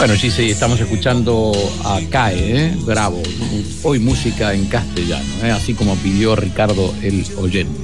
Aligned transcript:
Bueno, 0.00 0.16
sí, 0.16 0.30
sí, 0.30 0.50
estamos 0.50 0.80
escuchando 0.80 1.52
a 1.84 2.00
CAE, 2.08 2.56
¿eh? 2.56 2.74
Bravo. 2.86 3.22
Hoy 3.82 3.98
música 3.98 4.54
en 4.54 4.64
castellano, 4.64 5.28
¿eh? 5.42 5.50
así 5.50 5.74
como 5.74 5.94
pidió 5.96 6.34
Ricardo 6.34 6.94
el 7.02 7.22
oyente. 7.36 7.78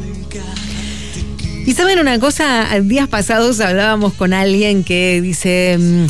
Y 1.67 1.75
saben 1.75 1.99
una 1.99 2.19
cosa, 2.19 2.71
días 2.81 3.07
pasados 3.09 3.61
hablábamos 3.61 4.15
con 4.15 4.33
alguien 4.33 4.83
que 4.83 5.21
dice, 5.21 5.77
mm, 5.79 6.07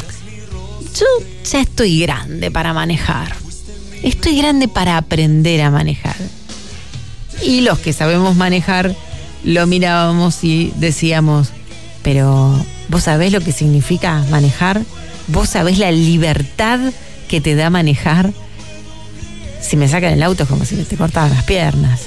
yo 0.96 1.06
ya 1.50 1.60
estoy 1.62 1.98
grande 1.98 2.52
para 2.52 2.72
manejar. 2.72 3.34
Estoy 4.04 4.38
grande 4.38 4.68
para 4.68 4.98
aprender 4.98 5.60
a 5.60 5.72
manejar. 5.72 6.14
Y 7.42 7.62
los 7.62 7.80
que 7.80 7.92
sabemos 7.92 8.36
manejar 8.36 8.94
lo 9.42 9.66
mirábamos 9.66 10.44
y 10.44 10.72
decíamos, 10.76 11.48
pero 12.04 12.64
¿vos 12.90 13.02
sabés 13.02 13.32
lo 13.32 13.40
que 13.40 13.50
significa 13.50 14.24
manejar? 14.30 14.82
¿Vos 15.28 15.50
sabés 15.50 15.78
la 15.78 15.90
libertad 15.90 16.80
que 17.28 17.40
te 17.40 17.54
da 17.54 17.70
manejar? 17.70 18.32
Si 19.60 19.76
me 19.76 19.88
sacan 19.88 20.12
el 20.12 20.22
auto 20.22 20.44
es 20.44 20.48
como 20.48 20.64
si 20.64 20.76
te 20.76 20.96
cortaban 20.96 21.30
las 21.30 21.44
piernas. 21.44 22.02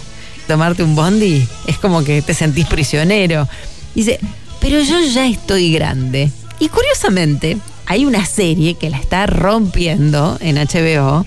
Tomarte 0.48 0.84
un 0.84 0.96
bondi 0.96 1.48
es 1.68 1.78
como 1.78 2.04
que 2.04 2.22
te 2.22 2.34
sentís 2.34 2.66
prisionero. 2.66 3.48
Dice, 3.94 4.20
pero 4.62 4.82
yo 4.82 5.00
ya 5.02 5.28
estoy 5.28 5.74
grande. 5.74 6.32
Y 6.60 6.70
curiosamente, 6.70 7.58
hay 7.86 8.06
una 8.06 8.26
serie 8.26 8.76
que 8.76 8.90
la 8.90 8.98
está 8.98 9.26
rompiendo 9.26 10.38
en 10.42 10.56
HBO 10.58 11.26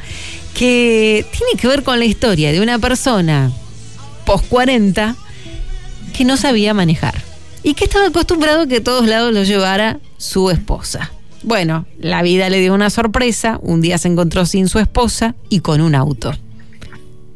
que 0.54 1.26
tiene 1.36 1.60
que 1.60 1.66
ver 1.66 1.82
con 1.82 1.98
la 1.98 2.04
historia 2.04 2.52
de 2.52 2.60
una 2.60 2.78
persona 2.78 3.50
post 4.24 4.46
40 4.48 5.16
que 6.12 6.24
no 6.24 6.36
sabía 6.36 6.74
manejar 6.74 7.22
y 7.62 7.74
que 7.74 7.84
estaba 7.84 8.06
acostumbrado 8.06 8.62
a 8.62 8.66
que 8.66 8.76
a 8.76 8.84
todos 8.84 9.06
lados 9.06 9.32
lo 9.32 9.42
llevara 9.44 9.98
su 10.18 10.50
esposa. 10.50 11.10
Bueno, 11.42 11.86
la 11.98 12.22
vida 12.22 12.48
le 12.50 12.60
dio 12.60 12.72
una 12.72 12.90
sorpresa, 12.90 13.58
un 13.62 13.80
día 13.80 13.98
se 13.98 14.08
encontró 14.08 14.46
sin 14.46 14.68
su 14.68 14.78
esposa 14.78 15.34
y 15.48 15.60
con 15.60 15.80
un 15.80 15.94
auto 15.94 16.32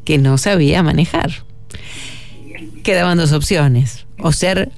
que 0.04 0.18
no 0.18 0.38
sabía 0.38 0.82
manejar. 0.82 1.44
Quedaban 2.84 3.18
dos 3.18 3.32
opciones, 3.32 4.06
o 4.20 4.30
ser 4.32 4.70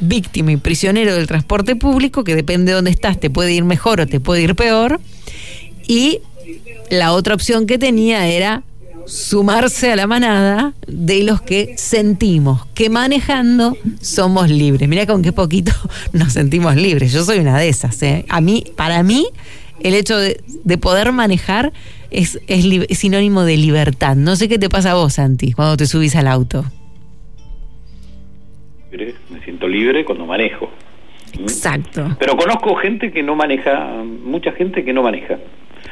víctima 0.00 0.52
y 0.52 0.56
prisionero 0.56 1.14
del 1.14 1.26
transporte 1.26 1.76
público, 1.76 2.24
que 2.24 2.34
depende 2.34 2.72
de 2.72 2.76
dónde 2.76 2.90
estás, 2.90 3.20
te 3.20 3.28
puede 3.28 3.52
ir 3.52 3.64
mejor 3.64 4.00
o 4.00 4.06
te 4.06 4.20
puede 4.20 4.42
ir 4.42 4.54
peor, 4.54 5.00
y 5.86 6.20
la 6.90 7.12
otra 7.12 7.34
opción 7.34 7.66
que 7.66 7.78
tenía 7.78 8.26
era 8.26 8.62
sumarse 9.06 9.92
a 9.92 9.96
la 9.96 10.06
manada 10.06 10.74
de 10.86 11.22
los 11.22 11.40
que 11.42 11.74
sentimos 11.76 12.66
que 12.74 12.90
manejando 12.90 13.76
somos 14.00 14.50
libres. 14.50 14.88
Mira 14.88 15.06
con 15.06 15.22
qué 15.22 15.32
poquito 15.32 15.72
nos 16.12 16.32
sentimos 16.32 16.76
libres. 16.76 17.12
Yo 17.12 17.24
soy 17.24 17.38
una 17.38 17.58
de 17.58 17.68
esas. 17.68 18.02
¿eh? 18.02 18.24
A 18.28 18.40
mí, 18.40 18.64
para 18.76 19.02
mí, 19.02 19.26
el 19.80 19.94
hecho 19.94 20.16
de, 20.18 20.38
poder 20.78 21.12
manejar 21.12 21.72
es, 22.10 22.40
es, 22.46 22.98
sinónimo 22.98 23.42
de 23.44 23.56
libertad. 23.56 24.16
No 24.16 24.36
sé 24.36 24.48
qué 24.48 24.58
te 24.58 24.68
pasa 24.68 24.92
a 24.92 24.94
vos, 24.94 25.14
Santi, 25.14 25.52
cuando 25.52 25.76
te 25.76 25.86
subís 25.86 26.16
al 26.16 26.28
auto. 26.28 26.64
Me 29.30 29.42
siento 29.44 29.66
libre 29.68 30.04
cuando 30.04 30.26
manejo. 30.26 30.70
¿Mm? 31.38 31.42
Exacto. 31.42 32.16
Pero 32.18 32.36
conozco 32.36 32.74
gente 32.76 33.10
que 33.10 33.22
no 33.22 33.34
maneja, 33.34 34.04
mucha 34.04 34.52
gente 34.52 34.84
que 34.84 34.92
no 34.92 35.02
maneja. 35.02 35.38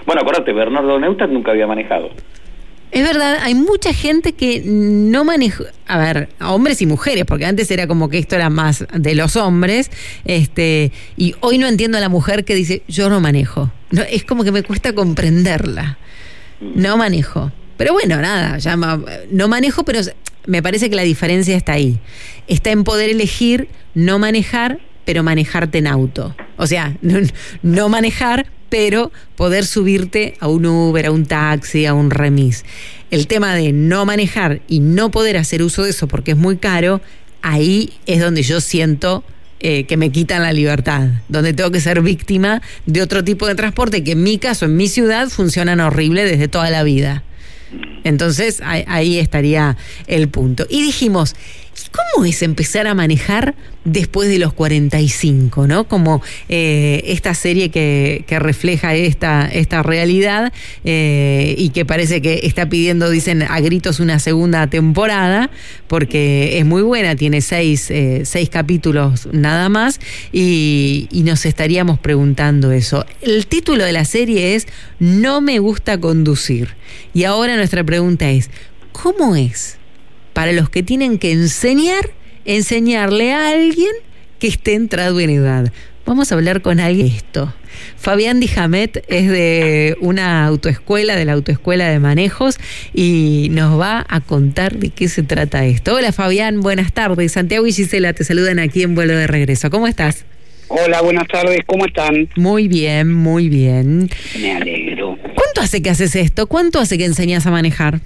Bueno, 0.06 0.22
acuérdate, 0.22 0.52
Bernardo 0.52 0.98
Neustadt 0.98 1.30
nunca 1.30 1.52
había 1.52 1.66
manejado. 1.66 2.10
Es 2.90 3.04
verdad, 3.04 3.38
hay 3.42 3.54
mucha 3.54 3.92
gente 3.92 4.32
que 4.32 4.62
no 4.64 5.24
maneja, 5.24 5.64
a 5.86 5.98
ver, 5.98 6.28
hombres 6.40 6.82
y 6.82 6.86
mujeres, 6.86 7.24
porque 7.24 7.46
antes 7.46 7.70
era 7.70 7.86
como 7.86 8.08
que 8.08 8.18
esto 8.18 8.34
era 8.34 8.50
más 8.50 8.84
de 8.92 9.14
los 9.14 9.36
hombres, 9.36 9.90
este, 10.24 10.90
y 11.16 11.34
hoy 11.40 11.58
no 11.58 11.68
entiendo 11.68 11.98
a 11.98 12.00
la 12.00 12.08
mujer 12.08 12.44
que 12.44 12.54
dice, 12.54 12.82
yo 12.88 13.08
no 13.08 13.20
manejo. 13.20 13.70
No, 13.92 14.02
es 14.02 14.24
como 14.24 14.42
que 14.42 14.50
me 14.50 14.64
cuesta 14.64 14.92
comprenderla. 14.92 15.98
No 16.60 16.96
manejo. 16.96 17.52
Pero 17.76 17.92
bueno, 17.92 18.20
nada, 18.20 18.58
ya 18.58 18.76
no 18.76 19.48
manejo, 19.48 19.84
pero 19.84 20.00
me 20.46 20.62
parece 20.62 20.90
que 20.90 20.96
la 20.96 21.02
diferencia 21.02 21.56
está 21.56 21.72
ahí. 21.72 21.98
Está 22.46 22.70
en 22.70 22.84
poder 22.84 23.08
elegir 23.08 23.68
no 23.94 24.18
manejar, 24.18 24.80
pero 25.04 25.22
manejarte 25.22 25.78
en 25.78 25.86
auto. 25.86 26.34
O 26.56 26.66
sea, 26.66 26.96
no 27.62 27.88
manejar, 27.88 28.46
pero 28.70 29.12
poder 29.36 29.66
subirte 29.66 30.34
a 30.40 30.48
un 30.48 30.64
Uber, 30.64 31.06
a 31.06 31.10
un 31.10 31.26
taxi, 31.26 31.84
a 31.84 31.92
un 31.92 32.10
remis. 32.10 32.64
El 33.10 33.26
tema 33.26 33.54
de 33.54 33.72
no 33.72 34.06
manejar 34.06 34.62
y 34.68 34.80
no 34.80 35.10
poder 35.10 35.36
hacer 35.36 35.62
uso 35.62 35.82
de 35.82 35.90
eso 35.90 36.08
porque 36.08 36.30
es 36.30 36.36
muy 36.36 36.56
caro, 36.56 37.02
ahí 37.42 37.92
es 38.06 38.20
donde 38.20 38.42
yo 38.42 38.60
siento 38.60 39.24
eh, 39.58 39.84
que 39.84 39.98
me 39.98 40.10
quitan 40.10 40.42
la 40.42 40.54
libertad, 40.54 41.08
donde 41.28 41.52
tengo 41.52 41.70
que 41.70 41.80
ser 41.80 42.00
víctima 42.00 42.62
de 42.86 43.02
otro 43.02 43.24
tipo 43.24 43.46
de 43.46 43.54
transporte 43.54 44.02
que 44.02 44.12
en 44.12 44.22
mi 44.22 44.38
caso, 44.38 44.64
en 44.64 44.76
mi 44.76 44.88
ciudad, 44.88 45.28
funcionan 45.28 45.80
horrible 45.80 46.24
desde 46.24 46.48
toda 46.48 46.70
la 46.70 46.82
vida. 46.82 47.24
Entonces 48.04 48.62
ahí 48.64 49.18
estaría 49.18 49.76
el 50.06 50.28
punto. 50.28 50.66
Y 50.68 50.82
dijimos, 50.82 51.36
¿Cómo 51.88 52.26
es 52.26 52.42
empezar 52.42 52.86
a 52.86 52.94
manejar 52.94 53.54
después 53.84 54.28
de 54.28 54.38
los 54.38 54.52
45, 54.52 55.66
¿no? 55.66 55.84
Como 55.88 56.22
eh, 56.48 57.02
esta 57.06 57.34
serie 57.34 57.70
que, 57.70 58.24
refleja 58.28 58.94
esta, 58.94 59.46
esta 59.46 59.82
realidad 59.82 60.52
eh, 60.84 61.54
y 61.56 61.70
que 61.70 61.84
parece 61.84 62.20
que 62.20 62.40
está 62.42 62.68
pidiendo, 62.68 63.08
dicen, 63.10 63.42
a 63.42 63.60
gritos 63.60 64.00
una 64.00 64.18
segunda 64.18 64.66
temporada, 64.68 65.50
porque 65.88 66.58
es 66.58 66.66
muy 66.66 66.82
buena, 66.82 67.16
tiene 67.16 67.40
seis, 67.40 67.90
eh, 67.90 68.22
seis 68.24 68.50
capítulos 68.50 69.28
nada 69.32 69.68
más, 69.68 70.00
y, 70.32 71.08
y 71.10 71.22
nos 71.22 71.46
estaríamos 71.46 71.98
preguntando 71.98 72.72
eso. 72.72 73.06
El 73.22 73.46
título 73.46 73.84
de 73.84 73.92
la 73.92 74.04
serie 74.04 74.54
es 74.54 74.66
No 74.98 75.40
me 75.40 75.58
gusta 75.58 75.98
conducir. 75.98 76.74
Y 77.14 77.24
ahora 77.24 77.56
nuestra 77.56 77.82
pregunta 77.82 78.30
es, 78.30 78.50
¿cómo 78.92 79.36
es? 79.36 79.79
Para 80.32 80.52
los 80.52 80.70
que 80.70 80.82
tienen 80.82 81.18
que 81.18 81.32
enseñar, 81.32 82.10
enseñarle 82.44 83.32
a 83.32 83.50
alguien 83.50 83.92
que 84.38 84.48
esté 84.48 84.74
entrado 84.74 85.20
en 85.20 85.30
edad. 85.30 85.72
Vamos 86.06 86.32
a 86.32 86.34
hablar 86.34 86.62
con 86.62 86.80
alguien 86.80 87.08
de 87.08 87.16
esto. 87.16 87.54
Fabián 87.96 88.40
Dijamet 88.40 89.04
es 89.08 89.30
de 89.30 89.96
una 90.00 90.44
autoescuela, 90.46 91.16
de 91.16 91.24
la 91.24 91.34
autoescuela 91.34 91.88
de 91.88 91.98
manejos, 91.98 92.58
y 92.94 93.48
nos 93.52 93.78
va 93.78 94.04
a 94.08 94.20
contar 94.20 94.76
de 94.76 94.90
qué 94.90 95.08
se 95.08 95.22
trata 95.22 95.64
esto. 95.66 95.94
Hola 95.94 96.12
Fabián, 96.12 96.60
buenas 96.60 96.92
tardes. 96.92 97.32
Santiago 97.32 97.66
y 97.66 97.72
Gisela 97.72 98.12
te 98.12 98.24
saludan 98.24 98.58
aquí 98.58 98.82
en 98.82 98.94
vuelo 98.94 99.16
de 99.16 99.26
regreso. 99.26 99.70
¿Cómo 99.70 99.86
estás? 99.86 100.24
Hola, 100.68 101.02
buenas 101.02 101.26
tardes, 101.26 101.60
¿cómo 101.66 101.84
están? 101.84 102.28
Muy 102.36 102.68
bien, 102.68 103.12
muy 103.12 103.48
bien. 103.48 104.08
Me 104.40 104.52
alegro. 104.54 105.18
¿Cuánto 105.34 105.60
hace 105.62 105.82
que 105.82 105.90
haces 105.90 106.14
esto? 106.14 106.46
¿Cuánto 106.46 106.78
hace 106.78 106.96
que 106.96 107.04
enseñas 107.04 107.46
a 107.46 107.50
manejar? 107.50 108.00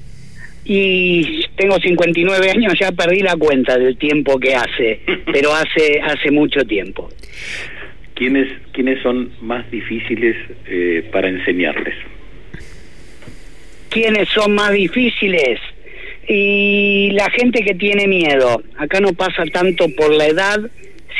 Y 0.65 1.45
tengo 1.57 1.79
59 1.79 2.51
años, 2.51 2.75
ya 2.79 2.91
perdí 2.93 3.21
la 3.21 3.37
cuenta 3.37 3.79
del 3.79 3.97
tiempo 3.97 4.39
que 4.39 4.55
hace, 4.55 5.01
pero 5.33 5.53
hace 5.53 6.01
hace 6.03 6.31
mucho 6.31 6.65
tiempo. 6.65 7.11
¿Quiénes, 8.15 8.49
quiénes 8.73 9.03
son 9.03 9.33
más 9.41 9.69
difíciles 9.71 10.37
eh, 10.67 11.09
para 11.13 11.29
enseñarles? 11.29 11.95
¿Quiénes 13.91 14.29
son 14.29 14.55
más 14.55 14.73
difíciles? 14.73 15.61
Y 16.29 17.11
la 17.13 17.29
gente 17.31 17.63
que 17.63 17.75
tiene 17.75 18.07
miedo. 18.07 18.63
Acá 18.79 19.01
no 19.01 19.13
pasa 19.13 19.45
tanto 19.53 19.89
por 19.97 20.15
la 20.15 20.27
edad, 20.27 20.59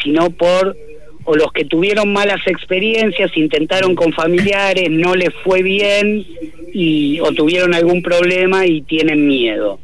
sino 0.03 0.31
por 0.31 0.77
o 1.25 1.35
los 1.35 1.53
que 1.53 1.65
tuvieron 1.65 2.13
malas 2.13 2.41
experiencias, 2.47 3.37
intentaron 3.37 3.95
con 3.95 4.13
familiares, 4.13 4.91
no 4.91 5.15
les 5.15 5.33
fue 5.43 5.63
bien 5.63 6.25
y 6.73 7.21
o 7.21 7.33
tuvieron 7.33 7.75
algún 7.75 8.03
problema 8.03 8.67
y 8.67 8.83
tienen 8.83 9.27
miedo. 9.27 9.81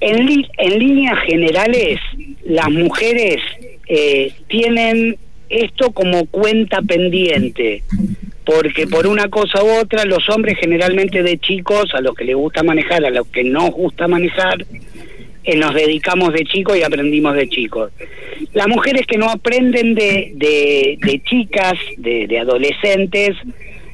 En, 0.00 0.46
en 0.58 0.78
líneas 0.78 1.18
generales, 1.26 2.00
las 2.44 2.70
mujeres 2.70 3.36
eh, 3.86 4.32
tienen 4.48 5.18
esto 5.48 5.90
como 5.92 6.26
cuenta 6.26 6.82
pendiente, 6.82 7.82
porque 8.44 8.86
por 8.86 9.06
una 9.06 9.28
cosa 9.28 9.62
u 9.62 9.80
otra 9.80 10.04
los 10.04 10.28
hombres 10.30 10.58
generalmente 10.60 11.22
de 11.22 11.38
chicos, 11.38 11.94
a 11.94 12.00
los 12.00 12.14
que 12.14 12.24
les 12.24 12.36
gusta 12.36 12.62
manejar, 12.62 13.04
a 13.04 13.10
los 13.10 13.26
que 13.28 13.44
no 13.44 13.70
gusta 13.70 14.08
manejar, 14.08 14.64
eh, 15.48 15.56
nos 15.56 15.72
dedicamos 15.72 16.34
de 16.34 16.44
chicos 16.44 16.76
y 16.76 16.82
aprendimos 16.82 17.34
de 17.34 17.48
chicos. 17.48 17.90
Las 18.52 18.68
mujeres 18.68 19.06
que 19.06 19.16
no 19.16 19.30
aprenden 19.30 19.94
de, 19.94 20.32
de, 20.34 21.22
chicas, 21.24 21.72
de, 21.96 22.26
de 22.26 22.38
adolescentes, 22.38 23.34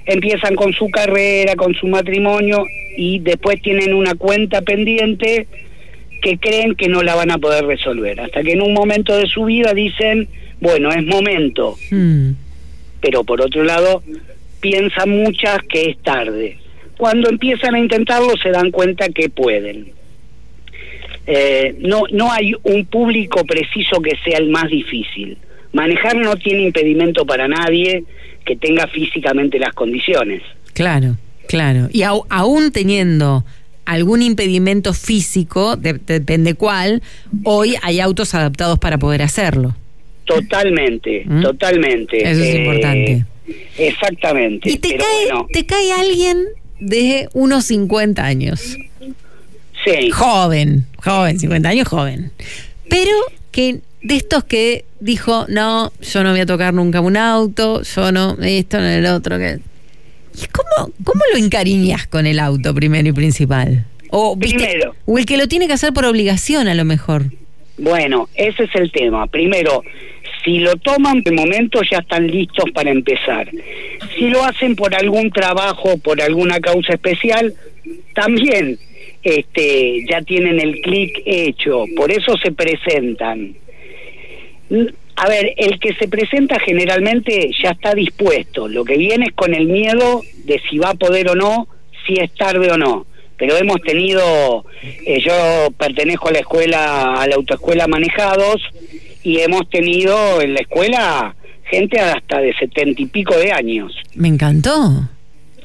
empiezan 0.04 0.56
con 0.56 0.72
su 0.72 0.90
carrera, 0.90 1.54
con 1.54 1.72
su 1.74 1.86
matrimonio 1.86 2.66
y 2.96 3.20
después 3.20 3.62
tienen 3.62 3.94
una 3.94 4.16
cuenta 4.16 4.62
pendiente 4.62 5.46
que 6.20 6.38
creen 6.38 6.74
que 6.74 6.88
no 6.88 7.04
la 7.04 7.14
van 7.14 7.30
a 7.30 7.38
poder 7.38 7.64
resolver. 7.66 8.20
Hasta 8.20 8.42
que 8.42 8.54
en 8.54 8.60
un 8.60 8.74
momento 8.74 9.16
de 9.16 9.26
su 9.26 9.44
vida 9.44 9.72
dicen, 9.74 10.26
bueno, 10.60 10.90
es 10.90 11.04
momento. 11.04 11.76
Hmm. 11.88 12.32
Pero 13.00 13.22
por 13.22 13.40
otro 13.40 13.62
lado, 13.62 14.02
piensan 14.60 15.10
muchas 15.10 15.58
que 15.68 15.90
es 15.90 15.98
tarde. 15.98 16.58
Cuando 16.96 17.28
empiezan 17.28 17.76
a 17.76 17.78
intentarlo 17.78 18.32
se 18.42 18.50
dan 18.50 18.72
cuenta 18.72 19.08
que 19.10 19.28
pueden. 19.28 19.92
Eh, 21.26 21.74
no, 21.78 22.02
no 22.12 22.30
hay 22.32 22.52
un 22.64 22.84
público 22.86 23.44
preciso 23.44 24.00
que 24.02 24.12
sea 24.24 24.38
el 24.38 24.50
más 24.50 24.68
difícil, 24.70 25.38
Manejar 25.72 26.14
no 26.16 26.36
tiene 26.36 26.62
impedimento 26.62 27.26
para 27.26 27.48
nadie 27.48 28.04
que 28.44 28.54
tenga 28.54 28.86
físicamente 28.86 29.58
las 29.58 29.72
condiciones. 29.74 30.40
Claro, 30.72 31.16
claro. 31.48 31.88
Y 31.90 32.02
au- 32.02 32.26
aún 32.30 32.70
teniendo 32.70 33.44
algún 33.84 34.22
impedimento 34.22 34.92
físico, 34.94 35.76
de- 35.76 35.94
depende 35.94 36.54
cuál, 36.54 37.02
hoy 37.42 37.74
hay 37.82 37.98
autos 37.98 38.34
adaptados 38.36 38.78
para 38.78 38.98
poder 38.98 39.22
hacerlo. 39.22 39.74
Totalmente, 40.26 41.24
¿Mm? 41.26 41.42
totalmente. 41.42 42.18
Eso 42.18 42.40
es 42.42 42.54
Eh, 42.54 42.58
importante. 42.60 43.24
Exactamente. 43.78 44.70
Y 44.70 44.76
te 44.78 44.90
Pero 44.90 45.04
cae, 45.04 45.24
bueno, 45.26 45.46
te 45.52 45.66
cae 45.66 45.92
alguien 45.92 46.44
de 46.80 47.28
unos 47.34 47.64
50 47.66 48.24
años. 48.24 48.76
Sí. 49.84 50.10
Joven, 50.10 50.86
joven, 51.02 51.38
50 51.38 51.68
años 51.68 51.88
joven. 51.88 52.30
Pero 52.88 53.12
que 53.50 53.80
de 54.02 54.16
estos 54.16 54.44
que 54.44 54.84
dijo, 55.00 55.46
no, 55.48 55.92
yo 56.00 56.22
no 56.22 56.30
voy 56.30 56.40
a 56.40 56.46
tocar 56.46 56.74
nunca 56.74 57.00
un 57.00 57.16
auto, 57.16 57.82
yo 57.82 58.12
no, 58.12 58.36
esto, 58.42 58.78
no 58.78 58.86
el 58.86 59.06
otro. 59.06 59.38
Que... 59.38 59.58
¿Y 60.36 60.46
cómo, 60.48 60.92
cómo 61.04 61.20
lo 61.32 61.38
encariñas 61.38 62.06
con 62.06 62.26
el 62.26 62.38
auto 62.38 62.74
primero 62.74 63.08
y 63.08 63.12
principal? 63.12 63.86
O, 64.10 64.36
¿viste? 64.36 64.58
Primero. 64.58 64.94
o 65.06 65.18
el 65.18 65.26
que 65.26 65.36
lo 65.36 65.48
tiene 65.48 65.66
que 65.66 65.72
hacer 65.72 65.92
por 65.92 66.04
obligación 66.04 66.68
a 66.68 66.74
lo 66.74 66.84
mejor. 66.84 67.24
Bueno, 67.78 68.28
ese 68.34 68.64
es 68.64 68.74
el 68.74 68.92
tema. 68.92 69.26
Primero, 69.26 69.82
si 70.44 70.58
lo 70.58 70.76
toman 70.76 71.22
de 71.22 71.32
momento 71.32 71.80
ya 71.90 71.98
están 71.98 72.26
listos 72.26 72.66
para 72.72 72.90
empezar. 72.90 73.50
Si 74.16 74.28
lo 74.28 74.44
hacen 74.44 74.76
por 74.76 74.94
algún 74.94 75.30
trabajo, 75.30 75.96
por 75.98 76.20
alguna 76.20 76.60
causa 76.60 76.92
especial, 76.92 77.54
también 78.14 78.78
este, 79.24 80.04
ya 80.08 80.22
tienen 80.22 80.60
el 80.60 80.80
clic 80.80 81.22
hecho. 81.24 81.84
Por 81.96 82.12
eso 82.12 82.36
se 82.36 82.52
presentan. 82.52 83.56
A 85.16 85.28
ver, 85.28 85.54
el 85.56 85.78
que 85.78 85.94
se 85.94 86.08
presenta 86.08 86.58
generalmente 86.60 87.50
ya 87.62 87.70
está 87.70 87.94
dispuesto. 87.94 88.68
Lo 88.68 88.84
que 88.84 88.96
viene 88.96 89.26
es 89.26 89.32
con 89.32 89.54
el 89.54 89.66
miedo 89.66 90.22
de 90.44 90.60
si 90.68 90.78
va 90.78 90.90
a 90.90 90.94
poder 90.94 91.30
o 91.30 91.34
no, 91.34 91.68
si 92.06 92.14
es 92.14 92.32
tarde 92.34 92.70
o 92.70 92.76
no. 92.76 93.06
Pero 93.36 93.56
hemos 93.56 93.80
tenido, 93.82 94.64
eh, 94.82 95.20
yo 95.20 95.70
pertenezco 95.76 96.28
a 96.28 96.32
la 96.32 96.38
escuela, 96.40 97.14
a 97.14 97.26
la 97.26 97.34
autoescuela 97.34 97.88
Manejados, 97.88 98.62
y 99.22 99.40
hemos 99.40 99.68
tenido 99.70 100.40
en 100.40 100.54
la 100.54 100.60
escuela 100.60 101.34
gente 101.64 101.98
hasta 101.98 102.40
de 102.40 102.54
setenta 102.54 103.00
y 103.00 103.06
pico 103.06 103.36
de 103.36 103.52
años. 103.52 103.92
Me 104.14 104.28
encantó. 104.28 105.08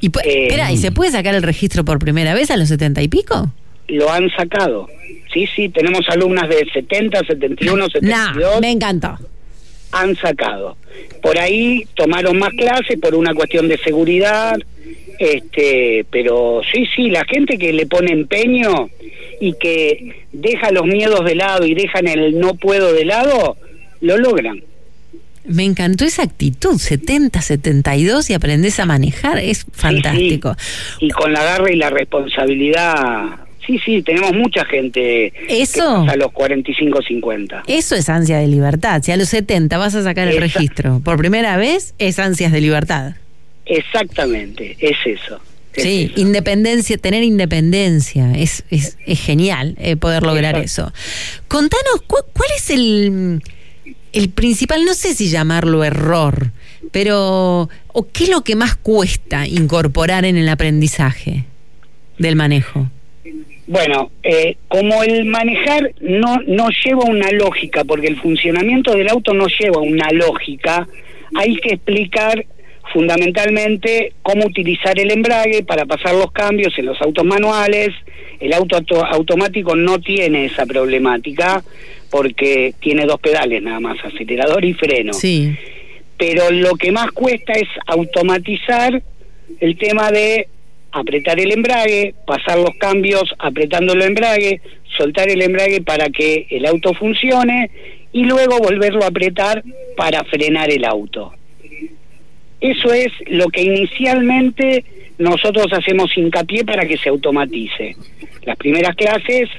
Y, 0.02 0.08
Eh, 0.08 0.48
espera, 0.48 0.72
¿y 0.72 0.78
se 0.78 0.92
puede 0.92 1.12
sacar 1.12 1.36
el 1.36 1.44
registro 1.44 1.84
por 1.86 2.00
primera 2.00 2.34
vez 2.34 2.52
a 2.52 2.58
los 2.58 2.70
70 2.70 3.02
y 3.02 3.08
pico? 3.08 3.52
Lo 3.88 4.12
han 4.12 4.30
sacado. 4.32 4.88
Sí, 5.34 5.48
sí, 5.56 5.70
tenemos 5.70 6.08
alumnas 6.10 6.48
de 6.50 6.68
70, 6.74 7.20
71, 7.26 7.90
72. 7.90 8.36
No, 8.36 8.62
me 8.62 8.72
encantó. 8.72 9.18
han 9.92 10.16
sacado. 10.18 10.78
Por 11.22 11.38
ahí 11.40 11.88
tomaron 11.96 12.38
más 12.38 12.54
clases 12.54 13.00
por 13.00 13.16
una 13.16 13.34
cuestión 13.34 13.68
de 13.68 13.78
seguridad, 13.80 14.58
este, 15.20 16.06
pero 16.10 16.62
sí, 16.72 16.86
sí, 16.96 17.10
la 17.10 17.26
gente 17.26 17.58
que 17.58 17.74
le 17.74 17.86
pone 17.88 18.12
empeño 18.12 18.90
y 19.42 19.54
que 19.54 20.26
deja 20.32 20.72
los 20.72 20.86
miedos 20.86 21.26
de 21.26 21.36
lado 21.36 21.66
y 21.66 21.74
dejan 21.74 22.08
el 22.08 22.40
no 22.40 22.54
puedo 22.56 22.94
de 22.94 23.06
lado, 23.06 23.58
lo 24.02 24.18
logran. 24.18 24.64
Me 25.50 25.64
encantó 25.66 26.06
esa 26.06 26.24
actitud, 26.24 26.78
70, 26.78 27.42
72 27.42 28.30
y 28.30 28.34
aprendes 28.34 28.80
a 28.80 28.86
manejar, 28.86 29.40
es 29.40 29.66
fantástico. 29.74 30.56
Sí, 30.58 30.66
sí. 31.00 31.06
Y 31.08 31.10
con 31.10 31.34
la 31.34 31.44
garra 31.44 31.72
y 31.72 31.76
la 31.76 31.90
responsabilidad, 31.90 33.26
sí, 33.66 33.80
sí, 33.84 34.02
tenemos 34.04 34.34
mucha 34.34 34.64
gente 34.66 35.34
Eso. 35.50 36.06
a 36.08 36.16
los 36.16 36.32
45, 36.32 37.02
50. 37.02 37.64
Eso 37.68 37.96
es 37.96 38.10
ansia 38.10 38.38
de 38.38 38.48
libertad. 38.48 39.02
Si 39.04 39.12
a 39.12 39.18
los 39.18 39.30
70 39.30 39.78
vas 39.78 39.96
a 39.96 40.04
sacar 40.04 40.28
el 40.28 40.36
Esa- 40.36 40.42
registro 40.42 41.02
por 41.04 41.18
primera 41.18 41.58
vez, 41.58 41.94
es 42.00 42.20
ansias 42.20 42.52
de 42.52 42.62
libertad. 42.62 43.16
Exactamente, 43.66 44.76
es 44.80 44.98
eso. 45.06 45.40
es 45.74 45.84
Sí, 45.84 46.10
eso. 46.12 46.22
independencia, 46.22 46.98
tener 46.98 47.24
independencia, 47.24 48.32
es, 48.36 48.64
es, 48.72 48.98
es 49.06 49.20
genial 49.22 49.76
eh, 49.80 49.96
poder 49.96 50.24
lograr 50.24 50.56
Exacto. 50.58 50.92
eso. 50.92 51.44
Contanos, 51.48 52.02
¿cu- 52.08 52.26
¿cuál 52.34 52.50
es 52.58 52.70
el, 52.72 53.42
el 54.14 54.30
principal, 54.30 54.86
no 54.86 54.94
sé 54.94 55.14
si 55.14 55.30
llamarlo 55.30 55.84
error, 55.84 56.52
pero 56.92 57.70
o 57.88 58.08
qué 58.12 58.26
es 58.26 58.30
lo 58.30 58.42
que 58.42 58.56
más 58.56 58.76
cuesta 58.76 59.48
incorporar 59.48 60.26
en 60.26 60.38
el 60.38 60.50
aprendizaje 60.50 61.46
del 62.18 62.36
manejo? 62.36 62.88
Bueno, 63.68 64.10
eh, 64.24 64.58
como 64.68 65.04
el 65.04 65.26
manejar 65.26 65.94
no, 66.02 66.38
no 66.48 66.70
lleva 66.84 67.04
una 67.06 67.32
lógica, 67.32 67.84
porque 67.84 68.08
el 68.08 68.20
funcionamiento 68.20 68.96
del 68.96 69.10
auto 69.10 69.34
no 69.34 69.46
lleva 69.48 69.80
una 69.80 70.10
lógica, 70.12 70.88
hay 71.36 71.56
que 71.58 71.76
explicar 71.76 72.46
fundamentalmente 72.92 74.14
cómo 74.24 74.48
utilizar 74.48 75.00
el 75.00 75.12
embrague 75.12 75.64
para 75.64 75.86
pasar 75.86 76.16
los 76.16 76.32
cambios 76.32 76.74
en 76.80 76.88
los 76.88 77.00
autos 77.02 77.24
manuales. 77.24 77.90
El 78.40 78.54
auto 78.54 78.78
auto- 78.78 79.06
automático 79.06 79.76
no 79.76 80.00
tiene 80.00 80.46
esa 80.46 80.66
problemática 80.66 81.64
porque 82.10 82.74
tiene 82.80 83.06
dos 83.06 83.20
pedales 83.20 83.62
nada 83.62 83.80
más, 83.80 83.98
acelerador 84.04 84.66
y 84.66 84.74
freno 84.74 85.14
Sí, 85.14 85.56
pero 86.18 86.52
lo 86.52 86.76
que 86.76 86.92
más 86.92 87.12
cuesta 87.12 87.54
es 87.54 87.68
automatizar 87.88 89.02
el 89.60 89.78
tema 89.78 90.12
de 90.12 90.48
apretar 90.92 91.40
el 91.40 91.52
embrague, 91.52 92.14
pasar 92.26 92.58
los 92.58 92.76
cambios 92.76 93.24
apretando 93.40 93.94
el 93.94 94.02
embrague, 94.02 94.62
soltar 94.98 95.30
el 95.30 95.42
embrague 95.42 95.82
para 95.82 96.10
que 96.10 96.48
el 96.50 96.66
auto 96.66 96.94
funcione 96.94 97.70
y 98.12 98.24
luego 98.24 98.60
volverlo 98.60 99.04
a 99.04 99.08
apretar 99.08 99.64
para 99.96 100.24
frenar 100.26 100.72
el 100.72 100.84
auto. 100.84 101.34
Eso 102.60 102.92
es 102.92 103.12
lo 103.28 103.48
que 103.48 103.62
inicialmente 103.62 104.84
nosotros 105.18 105.68
hacemos 105.72 106.16
hincapié 106.18 106.66
para 106.66 106.86
que 106.86 106.98
se 106.98 107.10
automatice. 107.10 107.96
Las 108.44 108.58
primeras 108.58 108.96
clases, 108.96 109.50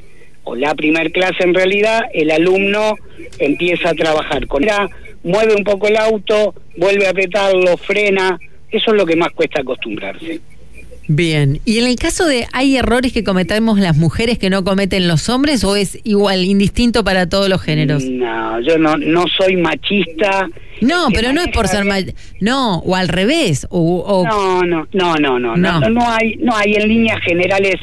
o 0.50 0.54
la 0.56 0.74
primer 0.74 1.12
clase 1.12 1.42
en 1.44 1.54
realidad, 1.54 2.00
el 2.12 2.30
alumno 2.30 2.96
empieza 3.38 3.90
a 3.90 3.94
trabajar 3.94 4.46
con 4.46 4.62
ella, 4.64 4.88
mueve 5.22 5.54
un 5.54 5.64
poco 5.64 5.86
el 5.88 5.96
auto, 5.96 6.54
vuelve 6.76 7.06
a 7.06 7.10
apretarlo, 7.10 7.76
frena, 7.76 8.38
eso 8.70 8.90
es 8.90 8.96
lo 8.96 9.06
que 9.06 9.16
más 9.16 9.30
cuesta 9.32 9.60
acostumbrarse. 9.60 10.40
bien. 11.08 11.60
¿Y 11.64 11.78
en 11.78 11.86
el 11.86 11.96
caso 11.96 12.24
de, 12.26 12.46
hay 12.52 12.76
errores 12.76 13.12
que 13.12 13.24
cometemos 13.24 13.78
las 13.80 13.96
mujeres 13.96 14.38
que 14.38 14.48
no 14.48 14.62
cometen 14.64 15.08
los 15.08 15.28
hombres 15.28 15.64
o 15.64 15.74
es 15.76 15.98
igual, 16.04 16.44
indistinto 16.44 17.02
para 17.02 17.28
todos 17.28 17.48
los 17.48 17.60
géneros? 17.60 18.04
No, 18.04 18.60
yo 18.60 18.78
no, 18.78 18.96
no 18.96 19.24
soy 19.36 19.56
machista. 19.56 20.48
No, 20.80 21.08
que 21.08 21.14
pero 21.16 21.32
no 21.32 21.40
es 21.42 21.48
por 21.48 21.66
ser 21.68 21.84
mal. 21.84 22.14
No, 22.40 22.78
o 22.78 22.94
al 22.96 23.08
revés. 23.08 23.66
O, 23.70 23.80
o- 24.00 24.24
No, 24.24 24.62
no, 24.62 24.86
no, 24.92 25.16
no, 25.16 25.38
no, 25.38 25.56
No. 25.56 25.80
no, 25.80 25.90
no, 25.90 26.10
hay, 26.10 26.36
no 26.36 26.56
hay 26.56 26.74
en 26.74 26.88
líneas 26.88 27.18
generales 27.22 27.74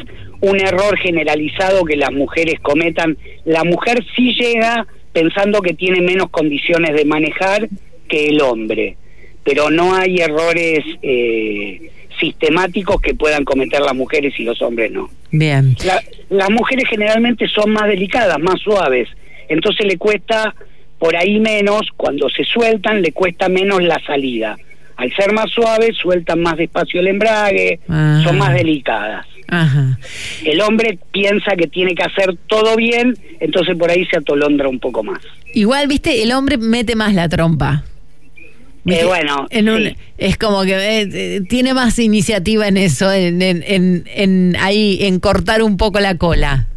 un 0.41 0.59
error 0.59 0.97
generalizado 0.99 1.83
que 1.85 1.95
las 1.95 2.11
mujeres 2.11 2.59
cometan. 2.61 3.17
La 3.45 3.63
mujer 3.63 4.03
sí 4.15 4.33
llega 4.33 4.85
pensando 5.13 5.61
que 5.61 5.73
tiene 5.73 6.01
menos 6.01 6.29
condiciones 6.29 6.95
de 6.95 7.05
manejar 7.05 7.67
que 8.07 8.27
el 8.27 8.41
hombre, 8.41 8.97
pero 9.43 9.69
no 9.69 9.95
hay 9.95 10.17
errores 10.17 10.79
eh, 11.01 11.89
sistemáticos 12.19 13.01
que 13.01 13.13
puedan 13.15 13.43
cometer 13.43 13.81
las 13.81 13.95
mujeres 13.95 14.33
y 14.39 14.43
los 14.43 14.61
hombres 14.61 14.91
no. 14.91 15.09
Bien. 15.31 15.75
La- 15.85 16.03
las 16.29 16.49
mujeres 16.49 16.85
generalmente 16.89 17.47
son 17.47 17.71
más 17.71 17.87
delicadas, 17.87 18.39
más 18.39 18.59
suaves, 18.61 19.07
entonces 19.49 19.85
le 19.85 19.97
cuesta 19.97 20.53
por 20.99 21.15
ahí 21.15 21.39
menos, 21.39 21.81
cuando 21.95 22.27
se 22.29 22.43
sueltan 22.43 23.01
le 23.01 23.11
cuesta 23.11 23.49
menos 23.49 23.83
la 23.83 23.99
salida. 24.05 24.57
Al 24.95 25.13
ser 25.15 25.31
más 25.31 25.51
suaves 25.51 25.95
sueltan 25.95 26.41
más 26.41 26.57
despacio 26.57 26.99
el 27.01 27.07
embrague, 27.07 27.79
Ah. 27.87 28.21
son 28.23 28.37
más 28.37 28.53
delicadas. 28.55 29.27
Ajá. 29.49 29.97
El 30.43 30.59
hombre 30.61 30.99
piensa 31.11 31.55
que 31.55 31.67
tiene 31.67 31.95
que 31.95 32.03
hacer 32.03 32.35
todo 32.47 32.75
bien, 32.75 33.17
entonces 33.39 33.75
por 33.77 33.89
ahí 33.89 34.05
se 34.07 34.17
atolondra 34.17 34.67
un 34.67 34.79
poco 34.79 35.03
más. 35.03 35.19
Igual, 35.53 35.87
viste, 35.87 36.21
el 36.23 36.31
hombre 36.33 36.57
mete 36.57 36.95
más 36.95 37.13
la 37.13 37.29
trompa. 37.29 37.83
Eh, 38.89 39.03
bueno, 39.05 39.47
En 39.49 39.67
un- 39.69 39.83
sí. 39.83 39.95
es 40.17 40.37
como 40.37 40.63
que 40.63 40.73
eh, 40.75 41.09
eh, 41.11 41.41
tiene 41.49 41.73
más 41.73 41.99
iniciativa 41.99 42.67
en 42.69 42.77
eso, 42.77 43.11
en, 43.11 43.41
en, 43.41 43.63
en, 43.67 44.03
en 44.15 44.55
ahí, 44.59 44.99
en 45.01 45.19
cortar 45.19 45.61
un 45.61 45.75
poco 45.75 45.99
la 45.99 46.17
cola. 46.17 46.67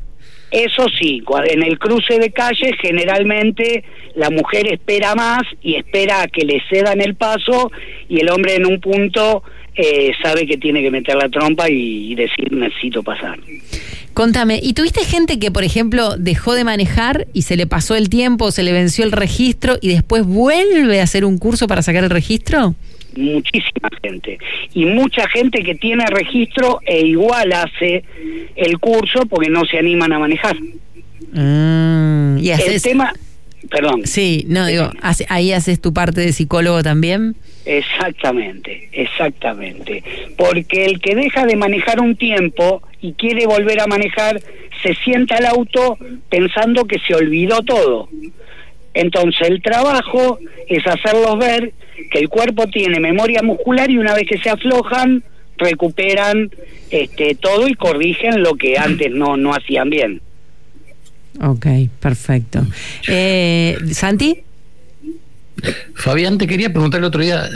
Eso 0.50 0.86
sí, 0.98 1.22
en 1.48 1.62
el 1.62 1.78
cruce 1.78 2.18
de 2.18 2.32
calles 2.32 2.72
generalmente 2.82 3.84
la 4.16 4.30
mujer 4.30 4.66
espera 4.72 5.14
más 5.14 5.42
y 5.62 5.76
espera 5.76 6.22
a 6.22 6.26
que 6.26 6.44
le 6.44 6.60
cedan 6.68 7.00
el 7.00 7.14
paso 7.14 7.70
y 8.08 8.18
el 8.18 8.28
hombre 8.30 8.56
en 8.56 8.66
un 8.66 8.80
punto 8.80 9.44
eh, 9.82 10.12
sabe 10.22 10.46
que 10.46 10.56
tiene 10.58 10.82
que 10.82 10.90
meter 10.90 11.16
la 11.16 11.28
trompa 11.28 11.70
y, 11.70 12.12
y 12.12 12.14
decir 12.14 12.52
necesito 12.52 13.02
pasar. 13.02 13.38
Contame, 14.14 14.58
¿y 14.62 14.72
tuviste 14.74 15.04
gente 15.04 15.38
que, 15.38 15.50
por 15.50 15.62
ejemplo, 15.64 16.16
dejó 16.18 16.54
de 16.54 16.64
manejar 16.64 17.26
y 17.32 17.42
se 17.42 17.56
le 17.56 17.66
pasó 17.66 17.94
el 17.94 18.08
tiempo, 18.10 18.50
se 18.50 18.62
le 18.64 18.72
venció 18.72 19.04
el 19.04 19.12
registro 19.12 19.78
y 19.80 19.88
después 19.88 20.24
vuelve 20.24 21.00
a 21.00 21.04
hacer 21.04 21.24
un 21.24 21.38
curso 21.38 21.68
para 21.68 21.80
sacar 21.82 22.02
el 22.04 22.10
registro? 22.10 22.74
Muchísima 23.16 23.88
gente. 24.02 24.38
Y 24.74 24.84
mucha 24.86 25.28
gente 25.28 25.62
que 25.62 25.74
tiene 25.76 26.04
registro 26.06 26.80
e 26.84 27.06
igual 27.06 27.52
hace 27.52 28.04
el 28.56 28.78
curso 28.78 29.26
porque 29.26 29.48
no 29.48 29.64
se 29.64 29.78
animan 29.78 30.12
a 30.12 30.18
manejar. 30.18 30.56
Mm, 31.32 32.38
y 32.38 32.50
El 32.50 32.82
tema, 32.82 33.12
perdón. 33.70 34.02
Sí, 34.06 34.44
no, 34.48 34.66
digo, 34.66 34.90
hace- 35.02 35.26
ahí 35.28 35.52
haces 35.52 35.80
tu 35.80 35.92
parte 35.92 36.20
de 36.20 36.32
psicólogo 36.32 36.82
también. 36.82 37.36
Exactamente, 37.70 38.88
exactamente. 38.90 40.02
Porque 40.36 40.86
el 40.86 41.00
que 41.00 41.14
deja 41.14 41.46
de 41.46 41.54
manejar 41.54 42.00
un 42.00 42.16
tiempo 42.16 42.82
y 43.00 43.12
quiere 43.12 43.46
volver 43.46 43.80
a 43.80 43.86
manejar, 43.86 44.40
se 44.82 44.92
sienta 44.96 45.36
al 45.36 45.46
auto 45.46 45.96
pensando 46.28 46.84
que 46.86 46.98
se 46.98 47.14
olvidó 47.14 47.62
todo. 47.62 48.08
Entonces 48.92 49.48
el 49.48 49.62
trabajo 49.62 50.40
es 50.66 50.84
hacerlos 50.84 51.38
ver 51.38 51.72
que 52.10 52.18
el 52.18 52.28
cuerpo 52.28 52.66
tiene 52.66 52.98
memoria 52.98 53.40
muscular 53.40 53.88
y 53.88 53.98
una 53.98 54.14
vez 54.14 54.26
que 54.26 54.38
se 54.38 54.50
aflojan, 54.50 55.22
recuperan 55.56 56.50
este, 56.90 57.36
todo 57.36 57.68
y 57.68 57.74
corrigen 57.74 58.42
lo 58.42 58.56
que 58.56 58.78
antes 58.78 59.12
no, 59.12 59.36
no 59.36 59.54
hacían 59.54 59.90
bien. 59.90 60.20
Ok, 61.40 61.66
perfecto. 62.00 62.66
Eh, 63.06 63.78
Santi, 63.92 64.42
Fabián, 65.94 66.38
te 66.38 66.46
quería 66.46 66.72
preguntar 66.72 67.00
el 67.00 67.04
otro 67.04 67.22
día, 67.22 67.48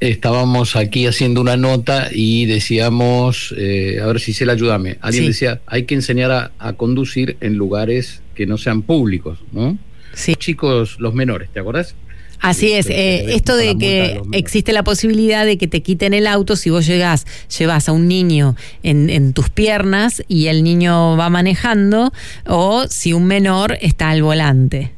estábamos 0.00 0.76
aquí 0.76 1.06
haciendo 1.06 1.40
una 1.40 1.56
nota 1.56 2.08
y 2.12 2.46
decíamos, 2.46 3.54
eh, 3.58 3.98
a 4.02 4.06
ver 4.06 4.20
si 4.20 4.32
se 4.32 4.46
la 4.46 4.52
ayúdame, 4.52 4.98
alguien 5.00 5.24
Sí. 5.24 5.28
decía, 5.28 5.60
hay 5.66 5.84
que 5.84 5.94
enseñar 5.94 6.30
a, 6.30 6.52
a 6.58 6.72
conducir 6.72 7.36
en 7.40 7.54
lugares 7.54 8.22
que 8.34 8.46
no 8.46 8.56
sean 8.58 8.82
públicos, 8.82 9.38
¿no? 9.52 9.78
sí. 10.14 10.34
Chicos, 10.34 10.96
los 10.98 11.14
menores, 11.14 11.50
¿te 11.52 11.60
acordás? 11.60 11.94
Así 12.42 12.72
es, 12.72 12.86
Este, 12.86 12.94
eh, 13.30 13.34
esto 13.34 13.54
de 13.54 13.76
que 13.76 14.14
los 14.16 14.26
existe 14.32 14.72
la 14.72 14.82
posibilidad 14.82 15.44
de 15.44 15.58
que 15.58 15.68
te 15.68 15.82
quiten 15.82 16.14
el 16.14 16.26
auto 16.26 16.56
si 16.56 16.70
vos 16.70 16.86
llegás, 16.86 17.26
llevas 17.58 17.86
a 17.90 17.92
un 17.92 18.08
niño 18.08 18.56
en, 18.82 19.10
en 19.10 19.34
tus 19.34 19.50
piernas 19.50 20.22
y 20.26 20.46
el 20.46 20.64
niño 20.64 21.18
va 21.18 21.28
manejando 21.28 22.14
o 22.46 22.86
si 22.88 23.12
un 23.12 23.26
menor 23.26 23.76
está 23.82 24.08
al 24.08 24.22
volante. 24.22 24.92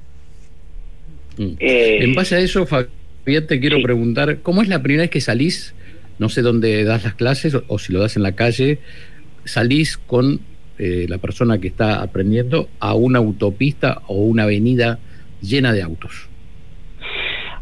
Mm. 1.37 1.53
Eh, 1.59 1.99
En 2.03 2.15
base 2.15 2.37
a 2.37 2.41
eso, 2.41 2.67
Fabián, 2.67 3.47
te 3.47 3.61
quiero 3.61 3.79
sí. 3.79 3.83
preguntar, 3.83 4.39
¿cómo 4.43 4.63
es 4.63 4.69
la 4.69 4.83
primera 4.83 5.03
vez 5.03 5.11
que 5.11 5.21
salís? 5.21 5.75
No 6.19 6.29
sé 6.29 6.43
dónde 6.43 6.85
das 6.85 7.05
las 7.05 7.15
clases 7.15 7.55
o, 7.55 7.65
o 7.69 7.79
si 7.79 7.93
lo 7.93 8.01
das 8.01 8.17
en 8.17 8.23
la 8.23 8.33
calle, 8.33 8.79
salís 9.45 9.97
con 9.97 10.41
eh, 10.79 11.07
la 11.09 11.19
persona 11.19 11.59
que 11.59 11.69
está 11.69 12.03
aprendiendo 12.03 12.69
a 12.81 12.95
una 12.95 13.19
autopista 13.19 14.03
o 14.07 14.17
una 14.17 14.45
avenida 14.45 14.99
llena 15.41 15.73
de 15.73 15.83
autos. 15.83 16.29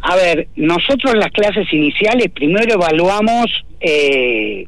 A 0.03 0.17
ver, 0.17 0.49
nosotros 0.57 1.13
en 1.13 1.21
las 1.21 1.31
clases 1.31 1.71
iniciales 1.73 2.31
primero 2.35 2.73
evaluamos 2.73 3.47
eh, 3.81 4.67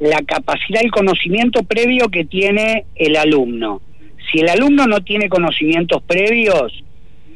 la 0.00 0.20
capacidad 0.22 0.80
y 0.82 0.88
conocimiento 0.88 1.62
previo 1.62 2.08
que 2.08 2.24
tiene 2.24 2.84
el 2.96 3.16
alumno. 3.16 3.80
Si 4.30 4.40
el 4.40 4.48
alumno 4.48 4.86
no 4.86 5.00
tiene 5.02 5.28
conocimientos 5.28 6.02
previos, 6.02 6.72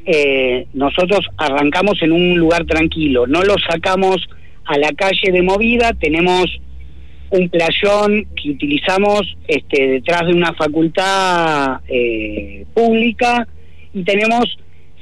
eh, 0.07 0.67
nosotros 0.73 1.27
arrancamos 1.37 2.03
en 2.03 2.13
un 2.13 2.39
lugar 2.39 2.65
tranquilo, 2.65 3.27
no 3.27 3.43
lo 3.43 3.57
sacamos 3.59 4.29
a 4.65 4.79
la 4.79 4.93
calle 4.93 5.33
de 5.33 5.43
movida, 5.43 5.93
tenemos 5.95 6.47
un 7.31 7.49
playón 7.49 8.27
que 8.35 8.51
utilizamos 8.51 9.37
este, 9.47 9.87
detrás 9.89 10.27
de 10.27 10.33
una 10.33 10.53
facultad 10.55 11.81
eh, 11.89 12.65
pública 12.75 13.47
y 13.95 14.03
tenemos 14.03 14.59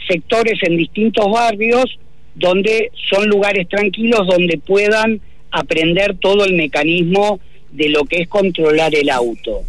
sectores 0.07 0.59
en 0.63 0.77
distintos 0.77 1.27
barrios 1.31 1.99
donde 2.35 2.93
son 3.11 3.29
lugares 3.29 3.69
tranquilos 3.69 4.27
donde 4.27 4.59
puedan 4.59 5.21
aprender 5.51 6.17
todo 6.19 6.45
el 6.45 6.55
mecanismo 6.55 7.41
de 7.73 7.89
lo 7.89 8.05
que 8.05 8.23
es 8.23 8.29
controlar 8.29 8.95
el 8.95 9.11
auto. 9.11 9.63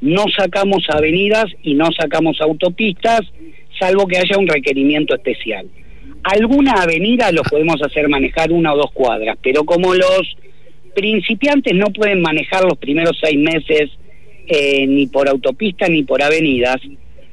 No 0.00 0.24
sacamos 0.36 0.84
avenidas 0.88 1.46
y 1.62 1.74
no 1.74 1.90
sacamos 1.92 2.40
autopistas, 2.40 3.20
salvo 3.80 4.06
que 4.06 4.18
haya 4.18 4.38
un 4.38 4.46
requerimiento 4.46 5.14
especial. 5.16 5.66
Alguna 6.22 6.72
avenida 6.74 7.32
los 7.32 7.48
podemos 7.48 7.82
hacer 7.82 8.08
manejar 8.08 8.52
una 8.52 8.72
o 8.74 8.76
dos 8.76 8.92
cuadras, 8.92 9.36
pero 9.42 9.64
como 9.64 9.94
los 9.94 10.36
principiantes 10.94 11.74
no 11.74 11.86
pueden 11.86 12.20
manejar 12.20 12.62
los 12.64 12.76
primeros 12.78 13.16
seis 13.22 13.38
meses 13.38 13.90
eh, 14.46 14.86
ni 14.86 15.06
por 15.06 15.28
autopista 15.28 15.88
ni 15.88 16.02
por 16.02 16.22
avenidas, 16.22 16.76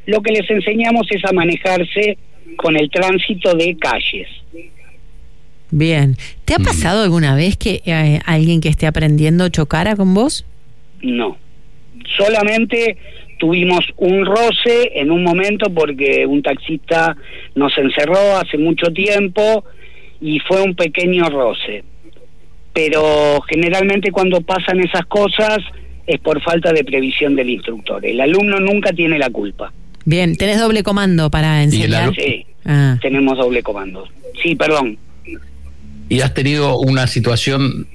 lo 0.05 0.21
que 0.21 0.31
les 0.31 0.49
enseñamos 0.49 1.05
es 1.11 1.23
a 1.25 1.33
manejarse 1.33 2.17
con 2.55 2.77
el 2.77 2.89
tránsito 2.89 3.53
de 3.55 3.75
calles. 3.77 4.27
Bien. 5.69 6.15
¿Te 6.45 6.53
ha 6.53 6.59
Mm. 6.59 6.63
pasado 6.63 7.03
alguna 7.03 7.35
vez 7.35 7.57
que 7.57 7.81
eh, 7.85 8.19
alguien 8.25 8.61
que 8.61 8.69
esté 8.69 8.87
aprendiendo 8.87 9.49
chocara 9.49 9.95
con 9.97 10.13
vos? 10.13 10.45
No. 11.01 11.37
Solamente 12.15 12.95
tuvimos 13.37 13.79
un 13.97 14.25
roce 14.25 14.91
en 14.95 15.11
un 15.11 15.23
momento 15.23 15.69
porque 15.73 16.25
un 16.25 16.41
taxista 16.41 17.15
nos 17.55 17.77
encerró 17.77 18.37
hace 18.37 18.57
mucho 18.57 18.91
tiempo 18.91 19.63
y 20.21 20.39
fue 20.39 20.61
un 20.61 20.75
pequeño 20.75 21.29
roce. 21.29 21.83
Pero 22.73 23.41
generalmente 23.49 24.11
cuando 24.11 24.41
pasan 24.41 24.79
esas 24.81 25.05
cosas 25.07 25.59
es 26.05 26.19
por 26.19 26.41
falta 26.41 26.71
de 26.71 26.83
previsión 26.83 27.35
del 27.35 27.49
instructor. 27.49 28.05
El 28.05 28.21
alumno 28.21 28.59
nunca 28.59 28.91
tiene 28.93 29.17
la 29.17 29.29
culpa. 29.29 29.73
Bien, 30.05 30.37
¿tenés 30.37 30.59
doble 30.59 30.83
comando 30.83 31.29
para 31.29 31.63
enseñar? 31.63 32.13
Sí, 32.15 32.45
Ah, 32.69 32.97
tenemos 33.01 33.37
doble 33.37 33.63
comando. 33.63 34.07
Sí, 34.43 34.53
perdón. 34.55 34.97
¿Y 36.09 36.19
has 36.19 36.33
tenido 36.33 36.77
una 36.79 37.07
situación 37.07 37.87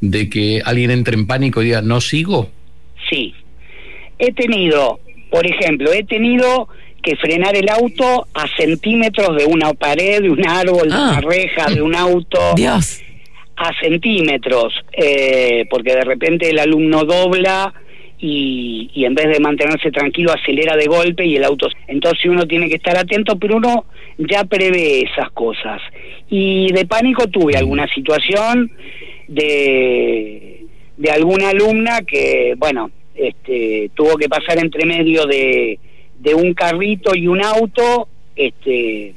de 0.00 0.30
que 0.30 0.62
alguien 0.64 0.90
entre 0.90 1.14
en 1.14 1.26
pánico 1.26 1.62
y 1.62 1.66
diga, 1.66 1.82
no 1.82 2.00
sigo? 2.00 2.50
Sí. 3.10 3.34
He 4.18 4.32
tenido, 4.32 5.00
por 5.30 5.46
ejemplo, 5.46 5.92
he 5.92 6.04
tenido 6.04 6.68
que 7.02 7.14
frenar 7.16 7.56
el 7.56 7.68
auto 7.68 8.26
a 8.34 8.46
centímetros 8.56 9.36
de 9.36 9.44
una 9.46 9.72
pared, 9.72 10.20
de 10.22 10.30
un 10.30 10.46
árbol, 10.46 10.88
de 10.88 10.94
Ah. 10.94 11.10
una 11.18 11.20
reja, 11.20 11.66
de 11.70 11.80
un 11.80 11.94
auto, 11.94 12.38
Dios. 12.56 13.00
a 13.56 13.70
centímetros, 13.80 14.72
eh, 14.92 15.64
porque 15.70 15.94
de 15.94 16.02
repente 16.02 16.50
el 16.50 16.58
alumno 16.58 17.04
dobla 17.04 17.72
y, 18.20 18.90
y 18.94 19.04
en 19.04 19.14
vez 19.14 19.28
de 19.28 19.38
mantenerse 19.40 19.90
tranquilo 19.92 20.32
acelera 20.32 20.76
de 20.76 20.86
golpe 20.86 21.24
y 21.24 21.36
el 21.36 21.44
auto... 21.44 21.68
Entonces 21.86 22.24
uno 22.26 22.46
tiene 22.48 22.68
que 22.68 22.74
estar 22.76 22.96
atento, 22.98 23.38
pero 23.38 23.56
uno 23.56 23.84
ya 24.18 24.42
prevé 24.44 25.02
esas 25.02 25.30
cosas. 25.30 25.80
Y 26.28 26.72
de 26.72 26.84
pánico 26.84 27.28
tuve 27.28 27.56
alguna 27.56 27.86
situación 27.94 28.72
de, 29.28 30.64
de 30.96 31.10
alguna 31.10 31.50
alumna 31.50 32.02
que, 32.02 32.54
bueno, 32.56 32.90
este, 33.18 33.90
tuvo 33.94 34.16
que 34.16 34.28
pasar 34.28 34.58
entre 34.58 34.86
medio 34.86 35.26
de, 35.26 35.78
de 36.18 36.34
un 36.34 36.54
carrito 36.54 37.14
y 37.14 37.26
un 37.26 37.42
auto 37.42 38.08
este, 38.36 39.14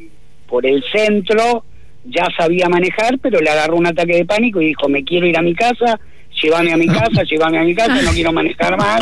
por 0.48 0.66
el 0.66 0.84
centro, 0.92 1.64
ya 2.06 2.28
sabía 2.36 2.68
manejar, 2.68 3.20
pero 3.20 3.40
le 3.40 3.50
agarró 3.50 3.78
un 3.78 3.88
ataque 3.88 4.16
de 4.16 4.26
pánico 4.26 4.60
y 4.62 4.68
dijo, 4.68 4.90
me 4.90 5.04
quiero 5.04 5.28
ir 5.28 5.38
a 5.38 5.42
mi 5.42 5.54
casa, 5.54 6.00
llévame 6.42 6.74
a 6.74 6.78
mi 6.78 6.88
casa, 6.88 7.24
llévame 7.30 7.60
a 7.60 7.64
mi 7.64 7.76
casa, 7.76 8.02
no 8.02 8.12
quiero 8.12 8.34
manejar 8.34 8.78
más. 8.78 9.02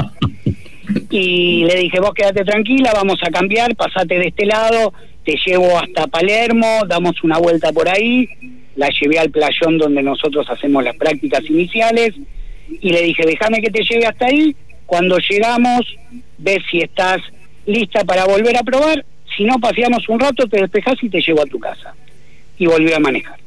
Y 1.09 1.65
le 1.65 1.75
dije, 1.75 1.99
vos 1.99 2.13
quédate 2.13 2.43
tranquila, 2.43 2.91
vamos 2.93 3.19
a 3.23 3.29
cambiar, 3.29 3.75
pasate 3.75 4.19
de 4.19 4.27
este 4.27 4.45
lado, 4.45 4.93
te 5.23 5.35
llevo 5.45 5.79
hasta 5.79 6.07
Palermo, 6.07 6.81
damos 6.87 7.23
una 7.23 7.37
vuelta 7.37 7.71
por 7.71 7.87
ahí, 7.87 8.27
la 8.75 8.89
llevé 8.89 9.19
al 9.19 9.29
playón 9.29 9.77
donde 9.77 10.01
nosotros 10.01 10.49
hacemos 10.49 10.83
las 10.83 10.95
prácticas 10.95 11.43
iniciales 11.49 12.13
y 12.81 12.89
le 12.91 13.01
dije, 13.03 13.23
déjame 13.25 13.61
que 13.61 13.71
te 13.71 13.83
lleve 13.83 14.05
hasta 14.05 14.27
ahí, 14.27 14.55
cuando 14.89 15.19
llegamos, 15.19 15.81
ves 16.39 16.63
si 16.71 16.79
estás 16.79 17.19
lista 17.67 18.03
para 18.03 18.25
volver 18.25 18.57
a 18.57 18.63
probar, 18.63 19.05
si 19.37 19.43
no 19.43 19.59
paseamos 19.59 20.09
un 20.09 20.19
rato, 20.19 20.47
te 20.47 20.59
despejas 20.59 20.95
y 21.03 21.09
te 21.09 21.21
llevo 21.21 21.43
a 21.43 21.45
tu 21.45 21.59
casa. 21.59 21.93
Y 22.57 22.65
volví 22.65 22.91
a 22.91 22.99
manejar. 22.99 23.37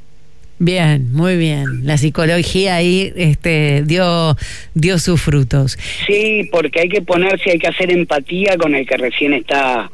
Bien, 0.61 1.13
muy 1.13 1.37
bien. 1.37 1.85
La 1.85 1.99
psicología 1.99 2.77
ahí 2.77 3.13
este, 3.17 3.83
dio, 3.85 4.37
dio 4.75 4.99
sus 5.01 5.21
frutos. 5.21 5.77
Sí, 6.07 6.49
porque 6.53 6.83
hay 6.83 6.89
que 6.89 7.03
ponerse, 7.03 7.51
hay 7.51 7.59
que 7.59 7.67
hacer 7.67 7.91
empatía 7.91 8.57
con 8.57 8.77
el 8.77 8.87
que 8.87 8.97
recién 8.97 9.33
está 9.33 9.91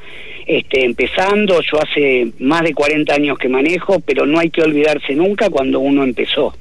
este, 0.46 0.84
empezando. 0.84 1.62
Yo 1.62 1.80
hace 1.82 2.30
más 2.40 2.62
de 2.62 2.74
40 2.74 3.14
años 3.14 3.38
que 3.38 3.48
manejo, 3.48 4.00
pero 4.00 4.26
no 4.26 4.38
hay 4.38 4.50
que 4.50 4.60
olvidarse 4.60 5.14
nunca 5.14 5.48
cuando 5.48 5.80
uno 5.80 6.04
empezó. 6.04 6.54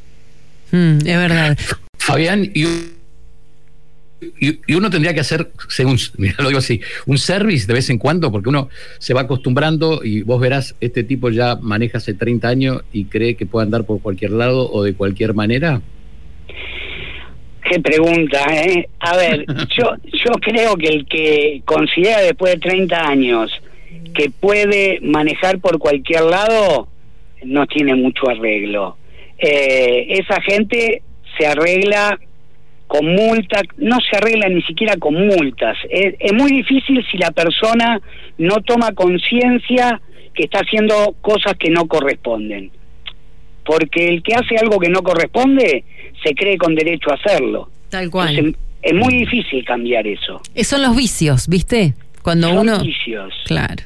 Mm, 0.72 1.00
es 1.00 1.18
verdad. 1.18 1.58
Fabián, 1.98 2.50
y, 2.56 2.66
y- 4.40 4.60
y 4.68 4.74
uno 4.76 4.90
tendría 4.90 5.14
que 5.14 5.20
hacer, 5.20 5.52
según, 5.70 5.98
mira, 6.18 6.36
lo 6.40 6.48
digo 6.48 6.60
así, 6.60 6.82
un 7.06 7.18
service 7.18 7.68
de 7.68 7.74
vez 7.74 7.90
en 7.90 7.98
cuando, 7.98 8.32
porque 8.32 8.50
uno 8.50 8.70
se 9.00 9.14
va 9.14 9.22
acostumbrando 9.22 10.02
y 10.04 10.22
vos 10.22 10.40
verás, 10.42 10.76
este 10.82 11.04
tipo 11.04 11.30
ya 11.30 11.56
maneja 11.62 11.98
hace 12.00 12.14
30 12.14 12.48
años 12.48 12.82
y 12.92 13.06
cree 13.06 13.36
que 13.36 13.46
puede 13.46 13.66
andar 13.66 13.86
por 13.86 14.02
cualquier 14.02 14.32
lado 14.32 14.72
o 14.72 14.84
de 14.84 14.94
cualquier 14.94 15.34
manera. 15.34 15.82
Qué 17.70 17.80
pregunta, 17.82 18.46
¿eh? 18.54 18.88
A 19.00 19.18
ver, 19.18 19.46
yo, 19.78 19.96
yo 20.14 20.32
creo 20.42 20.76
que 20.78 20.88
el 20.88 21.06
que 21.06 21.62
considera 21.66 22.22
después 22.22 22.54
de 22.54 22.60
30 22.60 23.08
años 23.08 23.52
que 24.14 24.30
puede 24.30 25.00
manejar 25.02 25.60
por 25.60 25.78
cualquier 25.78 26.22
lado, 26.24 26.88
no 27.44 27.68
tiene 27.68 27.94
mucho 27.96 28.30
arreglo. 28.30 28.98
Eh, 29.38 30.08
esa 30.10 30.42
gente 30.42 31.02
se 31.38 31.46
arregla 31.46 32.18
con 32.88 33.06
multas, 33.06 33.64
no 33.78 33.98
se 34.00 34.18
arregla 34.18 34.50
ni 34.50 34.62
siquiera 34.64 34.96
con 34.98 35.14
multas. 35.14 35.78
Es, 35.90 36.16
es 36.20 36.34
muy 36.34 36.52
difícil 36.52 37.06
si 37.12 37.18
la 37.18 37.32
persona 37.32 38.02
no 38.38 38.62
toma 38.62 38.94
conciencia 38.94 40.02
que 40.34 40.44
está 40.44 40.60
haciendo 40.60 41.16
cosas 41.22 41.54
que 41.58 41.70
no 41.70 41.88
corresponden. 41.88 42.72
Porque 43.66 44.08
el 44.08 44.24
que 44.24 44.34
hace 44.36 44.56
algo 44.58 44.80
que 44.80 44.90
no 44.90 45.04
corresponde 45.04 45.84
se 46.24 46.34
cree 46.34 46.58
con 46.58 46.76
derecho 46.76 47.12
a 47.12 47.16
hacerlo. 47.16 47.70
Tal 47.90 48.10
cual. 48.10 48.30
Entonces, 48.30 48.62
es 48.82 48.94
muy 48.94 49.14
difícil 49.14 49.66
cambiar 49.66 50.08
eso. 50.08 50.42
Son 50.64 50.82
los 50.82 50.96
vicios, 50.96 51.48
¿viste? 51.48 51.94
Cuando 52.22 52.48
Son 52.50 52.60
uno... 52.60 52.80
vicios. 52.80 53.34
Claro, 53.46 53.84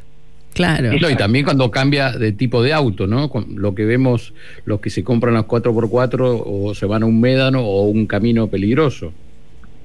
claro. 0.54 0.92
No, 1.00 1.10
y 1.10 1.16
también 1.16 1.46
cuando 1.46 1.72
cambia 1.72 2.12
de 2.12 2.32
tipo 2.32 2.62
de 2.64 2.74
auto, 2.74 3.08
¿no? 3.08 3.30
Con 3.30 3.62
lo 3.62 3.76
que 3.76 3.86
vemos, 3.86 4.34
los 4.66 4.80
que 4.80 4.90
se 4.90 5.04
compran 5.04 5.34
las 5.34 5.46
4x4 5.46 6.44
o 6.46 6.74
se 6.74 6.86
van 6.86 7.04
a 7.04 7.06
un 7.06 7.20
médano 7.20 7.62
o 7.62 7.84
un 7.84 8.08
camino 8.08 8.48
peligroso. 8.48 9.14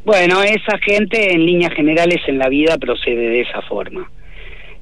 Bueno, 0.05 0.43
esa 0.43 0.79
gente 0.79 1.33
en 1.33 1.45
líneas 1.45 1.75
generales 1.75 2.21
en 2.29 2.39
la 2.39 2.49
vida 2.49 2.79
procede 2.79 3.29
de 3.29 3.41
esa 3.41 3.61
forma. 3.63 4.09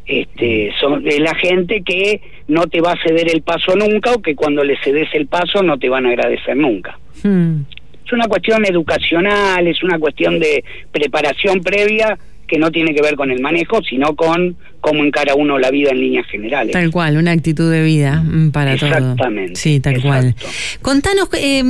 Este, 0.06 0.70
son 0.78 1.02
de 1.02 1.18
la 1.18 1.34
gente 1.34 1.82
que 1.82 2.20
no 2.46 2.66
te 2.66 2.82
va 2.82 2.92
a 2.92 3.02
ceder 3.02 3.32
el 3.32 3.40
paso 3.40 3.74
nunca 3.74 4.12
o 4.12 4.20
que 4.20 4.36
cuando 4.36 4.62
le 4.62 4.76
cedes 4.84 5.08
el 5.14 5.26
paso 5.26 5.62
no 5.62 5.78
te 5.78 5.88
van 5.88 6.04
a 6.04 6.10
agradecer 6.10 6.54
nunca. 6.56 6.98
Hmm. 7.22 7.62
Es 8.04 8.12
una 8.12 8.28
cuestión 8.28 8.66
educacional, 8.66 9.66
es 9.66 9.82
una 9.82 9.98
cuestión 9.98 10.38
de 10.38 10.62
preparación 10.92 11.60
previa 11.62 12.18
que 12.46 12.58
no 12.58 12.70
tiene 12.70 12.94
que 12.94 13.00
ver 13.02 13.16
con 13.16 13.30
el 13.30 13.40
manejo, 13.40 13.82
sino 13.82 14.14
con 14.14 14.56
cómo 14.80 15.02
encara 15.02 15.34
uno 15.34 15.58
la 15.58 15.70
vida 15.70 15.90
en 15.90 16.00
líneas 16.00 16.26
generales. 16.26 16.72
Tal 16.72 16.90
cual, 16.90 17.16
una 17.16 17.30
actitud 17.32 17.70
de 17.70 17.82
vida 17.82 18.22
mm, 18.22 18.50
para 18.50 18.76
todo. 18.76 18.86
Exactamente, 18.90 19.56
Sí, 19.56 19.80
tal 19.80 19.94
exacto. 19.96 20.08
cual. 20.08 20.34
Contanos, 20.82 21.28
eh, 21.38 21.62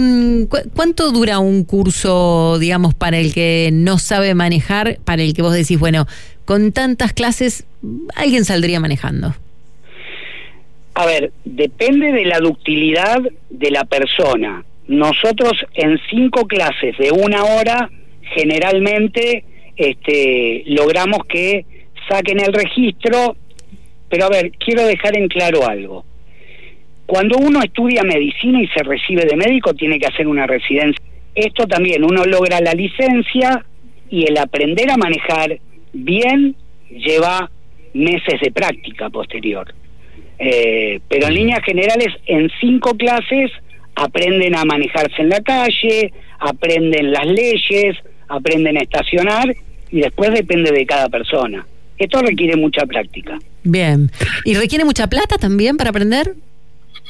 cu- 0.48 0.68
¿cuánto 0.74 1.12
dura 1.12 1.38
un 1.38 1.64
curso, 1.64 2.58
digamos, 2.58 2.94
para 2.94 3.18
el 3.18 3.32
que 3.32 3.70
no 3.72 3.98
sabe 3.98 4.34
manejar, 4.34 4.98
para 5.04 5.22
el 5.22 5.32
que 5.34 5.42
vos 5.42 5.54
decís, 5.54 5.78
bueno, 5.78 6.06
con 6.44 6.72
tantas 6.72 7.12
clases, 7.12 7.64
alguien 8.16 8.44
saldría 8.44 8.80
manejando? 8.80 9.34
A 10.94 11.06
ver, 11.06 11.32
depende 11.44 12.12
de 12.12 12.24
la 12.24 12.38
ductilidad 12.38 13.18
de 13.50 13.70
la 13.70 13.84
persona. 13.84 14.64
Nosotros 14.86 15.52
en 15.74 15.98
cinco 16.10 16.46
clases 16.46 16.96
de 16.98 17.10
una 17.10 17.42
hora, 17.44 17.90
generalmente 18.34 19.44
este, 19.76 20.62
logramos 20.66 21.24
que 21.26 21.64
saquen 22.08 22.40
el 22.40 22.52
registro, 22.52 23.36
pero 24.08 24.26
a 24.26 24.28
ver, 24.28 24.52
quiero 24.52 24.84
dejar 24.86 25.16
en 25.16 25.28
claro 25.28 25.66
algo. 25.66 26.04
Cuando 27.06 27.36
uno 27.38 27.60
estudia 27.62 28.02
medicina 28.02 28.62
y 28.62 28.68
se 28.68 28.82
recibe 28.82 29.24
de 29.24 29.36
médico, 29.36 29.74
tiene 29.74 29.98
que 29.98 30.06
hacer 30.06 30.26
una 30.26 30.46
residencia. 30.46 31.04
Esto 31.34 31.66
también, 31.66 32.04
uno 32.04 32.24
logra 32.24 32.60
la 32.60 32.72
licencia 32.72 33.64
y 34.08 34.24
el 34.24 34.38
aprender 34.38 34.90
a 34.90 34.96
manejar 34.96 35.58
bien 35.92 36.54
lleva 36.90 37.50
meses 37.92 38.40
de 38.40 38.52
práctica 38.52 39.10
posterior. 39.10 39.74
Eh, 40.38 41.00
pero 41.08 41.26
en 41.28 41.34
líneas 41.34 41.60
generales, 41.64 42.08
en 42.26 42.50
cinco 42.60 42.94
clases 42.96 43.50
aprenden 43.94 44.56
a 44.56 44.64
manejarse 44.64 45.22
en 45.22 45.28
la 45.28 45.40
calle, 45.40 46.12
aprenden 46.38 47.12
las 47.12 47.26
leyes, 47.26 47.96
aprenden 48.28 48.76
a 48.76 48.80
estacionar 48.82 49.54
y 49.90 50.00
después 50.00 50.32
depende 50.32 50.72
de 50.72 50.86
cada 50.86 51.08
persona. 51.08 51.66
Esto 51.98 52.20
requiere 52.20 52.56
mucha 52.56 52.84
práctica. 52.86 53.38
Bien. 53.62 54.10
¿Y 54.44 54.54
requiere 54.54 54.84
mucha 54.84 55.06
plata 55.08 55.38
también 55.38 55.76
para 55.76 55.90
aprender? 55.90 56.34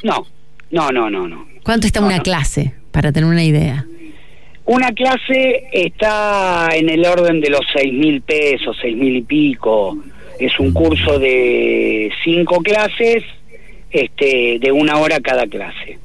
No, 0.03 0.25
no, 0.71 0.91
no, 0.91 1.09
no, 1.09 1.27
no. 1.27 1.47
¿Cuánto 1.63 1.87
está 1.87 1.99
No, 2.01 2.07
una 2.07 2.17
no. 2.17 2.23
clase? 2.23 2.73
Para 2.91 3.11
tener 3.11 3.27
una 3.29 3.43
idea. 3.43 3.85
Una 4.65 4.91
clase 4.93 5.63
está 5.71 6.69
en 6.73 6.89
el 6.89 7.05
orden 7.05 7.39
de 7.41 7.49
los 7.49 7.61
seis 7.75 7.93
mil 7.93 8.21
pesos, 8.21 8.75
seis 8.81 8.95
mil 8.95 9.15
y 9.15 9.21
pico. 9.21 9.97
Es 10.39 10.59
un 10.59 10.71
curso 10.73 11.17
de 11.19 12.11
cinco 12.23 12.61
clases, 12.61 13.23
este, 13.91 14.57
de 14.59 14.71
una 14.71 14.97
hora 14.97 15.19
cada 15.19 15.45
clase. 15.47 15.97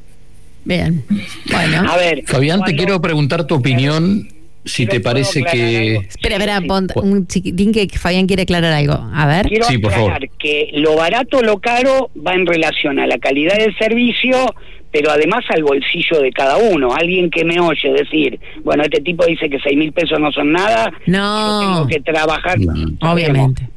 Bien. 0.64 1.02
Bueno. 1.50 1.90
A 1.90 1.96
ver, 1.96 2.22
Fabián, 2.26 2.62
te 2.64 2.76
quiero 2.76 3.00
preguntar 3.00 3.46
tu 3.46 3.54
opinión, 3.56 4.28
si 4.64 4.84
Quiero- 4.86 4.90
te 4.92 5.00
¿puedo 5.00 5.14
parece 5.14 5.42
que... 5.42 5.88
algo? 5.88 6.00
Espera, 6.08 6.34
espera, 6.36 6.60
pon 6.66 6.86
un 7.02 7.26
chiquitín 7.26 7.72
que 7.72 7.88
Fabián 7.98 8.26
quiere 8.26 8.42
aclarar 8.42 8.72
algo. 8.72 8.94
A 9.14 9.26
ver. 9.26 9.46
Quiero 9.46 9.64
Sí, 9.66 9.78
por 9.78 9.92
aclarar 9.92 10.28
que 10.38 10.70
lo 10.74 10.96
barato 10.96 11.38
o 11.38 11.42
lo 11.42 11.58
caro 11.60 12.10
va 12.26 12.34
en 12.34 12.46
relación 12.46 12.98
a 12.98 13.06
la 13.06 13.18
calidad 13.18 13.56
del 13.56 13.76
servicio, 13.78 14.54
pero 14.92 15.10
además 15.12 15.44
al 15.50 15.62
bolsillo 15.62 16.20
de 16.20 16.32
cada 16.32 16.56
uno. 16.56 16.92
Alguien 16.94 17.30
que 17.30 17.44
me 17.44 17.58
oye 17.60 17.92
decir, 17.92 18.38
bueno, 18.64 18.82
este 18.82 19.00
tipo 19.00 19.24
dice 19.24 19.48
que 19.48 19.58
seis 19.60 19.76
mil 19.76 19.92
pesos 19.92 20.18
no 20.20 20.30
son 20.32 20.52
nada, 20.52 20.92
No. 21.06 21.62
yo 21.62 21.66
tengo 21.68 21.86
que 21.88 22.00
trabajar. 22.12 22.58
No. 22.58 23.12
Obviamente. 23.12 23.68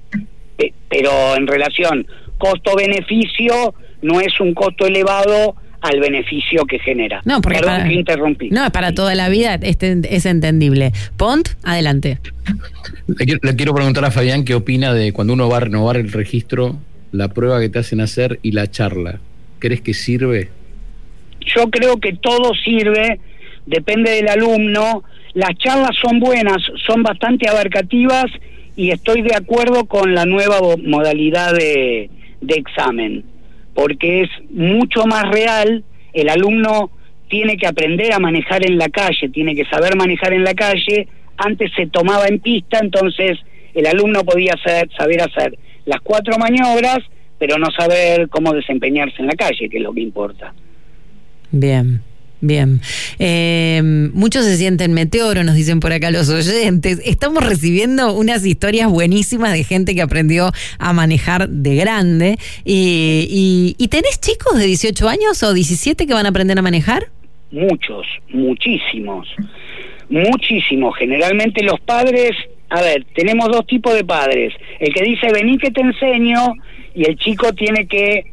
Pe- 0.58 0.74
Pero 0.89 1.36
en 1.36 1.48
relación 1.48 2.06
costo-beneficio, 2.38 3.74
no 4.02 4.19
es 4.19 4.39
un 4.39 4.54
costo 4.54 4.86
elevado 4.86 5.56
al 5.84 6.00
beneficio 6.00 6.65
que 6.65 6.80
genera. 6.80 7.22
No, 7.26 7.41
porque 7.41 7.60
Perdón 7.60 7.76
para, 7.76 7.88
que 7.89 7.93
interrumpí. 7.93 8.50
no, 8.50 8.72
para 8.72 8.93
toda 8.93 9.13
la 9.15 9.30
vida 9.30 9.56
este, 9.62 10.00
es 10.10 10.26
entendible. 10.26 10.93
Pont, 11.17 11.50
adelante. 11.63 12.19
Le 13.08 13.26
quiero, 13.26 13.39
le 13.43 13.56
quiero 13.56 13.74
preguntar 13.76 14.06
a 14.06 14.12
Fabián 14.12 14.46
qué 14.46 14.56
opina 14.56 14.93
de 14.93 15.12
cuando 15.12 15.34
uno 15.34 15.50
va 15.50 15.58
a 15.58 15.62
renovar 15.62 15.98
el 15.98 16.12
registro, 16.12 16.78
la 17.12 17.28
prueba 17.28 17.60
que 17.60 17.69
te 17.69 17.80
hacen 17.80 18.02
hacer 18.02 18.39
y 18.41 18.52
la 18.54 18.72
charla. 18.72 19.19
¿Crees 19.60 19.82
que 19.82 19.93
sirve? 19.93 20.50
Yo 21.56 21.69
creo 21.69 21.98
que 21.98 22.13
todo 22.13 22.54
sirve, 22.56 23.19
depende 23.65 24.12
del 24.12 24.30
alumno. 24.30 25.04
Las 25.34 25.58
charlas 25.58 25.96
son 26.02 26.19
buenas, 26.19 26.58
son 26.88 27.04
bastante 27.04 27.50
abarcativas 27.50 28.26
y 28.76 28.91
estoy 28.91 29.22
de 29.22 29.36
acuerdo 29.36 29.86
con 29.86 30.15
la 30.15 30.26
nueva 30.26 30.60
modalidad 30.84 31.54
de, 31.54 32.10
de 32.41 32.56
examen, 32.56 33.24
porque 33.73 34.21
es 34.21 34.29
mucho 34.49 35.05
más 35.05 35.29
real. 35.29 35.83
El 36.13 36.29
alumno 36.29 36.91
tiene 37.29 37.57
que 37.57 37.67
aprender 37.67 38.13
a 38.13 38.19
manejar 38.19 38.65
en 38.65 38.77
la 38.77 38.89
calle, 38.89 39.29
tiene 39.29 39.55
que 39.55 39.65
saber 39.65 39.95
manejar 39.95 40.33
en 40.33 40.43
la 40.43 40.53
calle. 40.53 41.07
Antes 41.38 41.71
se 41.75 41.88
tomaba 41.88 42.27
en 42.27 42.39
pista, 42.39 42.79
entonces 42.79 43.39
el 43.73 43.88
alumno 43.88 44.23
podía 44.23 44.53
saber 44.63 45.21
hacer 45.21 45.57
las 45.86 45.99
cuatro 46.01 46.38
maniobras, 46.38 46.99
pero 47.39 47.57
no 47.57 47.71
saber 47.71 48.29
cómo 48.29 48.53
desempeñarse 48.53 49.21
en 49.21 49.27
la 49.27 49.33
calle, 49.33 49.67
que 49.69 49.77
es 49.77 49.83
lo 49.83 49.93
que 49.93 50.01
importa. 50.01 50.53
Bien, 51.51 52.01
bien. 52.43 52.82
Eh, 53.19 53.82
muchos 54.13 54.45
se 54.45 54.58
sienten 54.58 54.93
meteoro, 54.93 55.43
nos 55.43 55.56
dicen 55.56 55.79
por 55.79 55.91
acá 55.93 56.12
los 56.12 56.29
oyentes. 56.29 57.01
Estamos 57.06 57.43
recibiendo 57.43 58.13
unas 58.13 58.45
historias 58.45 58.89
buenísimas 58.89 59.53
de 59.53 59.63
gente 59.63 59.95
que 59.95 60.01
aprendió 60.01 60.51
a 60.77 60.93
manejar 60.93 61.49
de 61.49 61.75
grande. 61.75 62.38
Y, 62.65 63.27
y- 63.29 63.75
¿y 63.84 63.88
tenés 63.88 64.19
chicos 64.21 64.58
de 64.58 64.65
18 64.65 65.08
años 65.10 65.41
o 65.43 65.53
17 65.53 66.06
que 66.06 66.13
van 66.13 66.25
a 66.25 66.29
aprender 66.29 66.58
a 66.60 66.62
manejar? 66.62 67.08
Muchos, 67.51 68.06
muchísimos, 68.29 69.27
muchísimos. 70.10 70.95
Generalmente 70.97 71.63
los 71.63 71.79
padres, 71.79 72.32
a 72.69 72.82
ver, 72.82 73.06
tenemos 73.15 73.47
dos 73.51 73.65
tipos 73.67 73.93
de 73.93 74.03
padres. 74.03 74.53
El 74.79 74.93
que 74.93 75.03
dice, 75.03 75.27
vení 75.32 75.58
que 75.58 75.71
te 75.71 75.82
enseño, 75.82 76.53
y 76.95 77.06
el 77.06 77.15
chico 77.17 77.53
tiene 77.53 77.88
que 77.88 78.25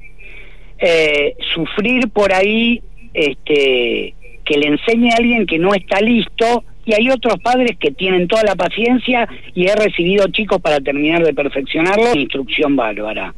eh, 0.78 1.34
sufrir 1.54 2.08
por 2.08 2.32
ahí 2.32 2.82
este, 3.14 4.14
que 4.44 4.58
le 4.58 4.68
enseñe 4.68 5.10
a 5.10 5.16
alguien 5.16 5.46
que 5.46 5.58
no 5.58 5.74
está 5.74 6.00
listo. 6.00 6.64
Y 6.84 6.94
hay 6.94 7.10
otros 7.10 7.38
padres 7.40 7.76
que 7.78 7.90
tienen 7.90 8.26
toda 8.26 8.42
la 8.42 8.56
paciencia 8.56 9.28
y 9.54 9.66
he 9.66 9.76
recibido 9.76 10.26
chicos 10.28 10.60
para 10.60 10.80
terminar 10.80 11.24
de 11.24 11.34
perfeccionarlo, 11.34 12.14
instrucción 12.14 12.74
bárbara. 12.74 13.34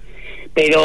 Pero 0.54 0.80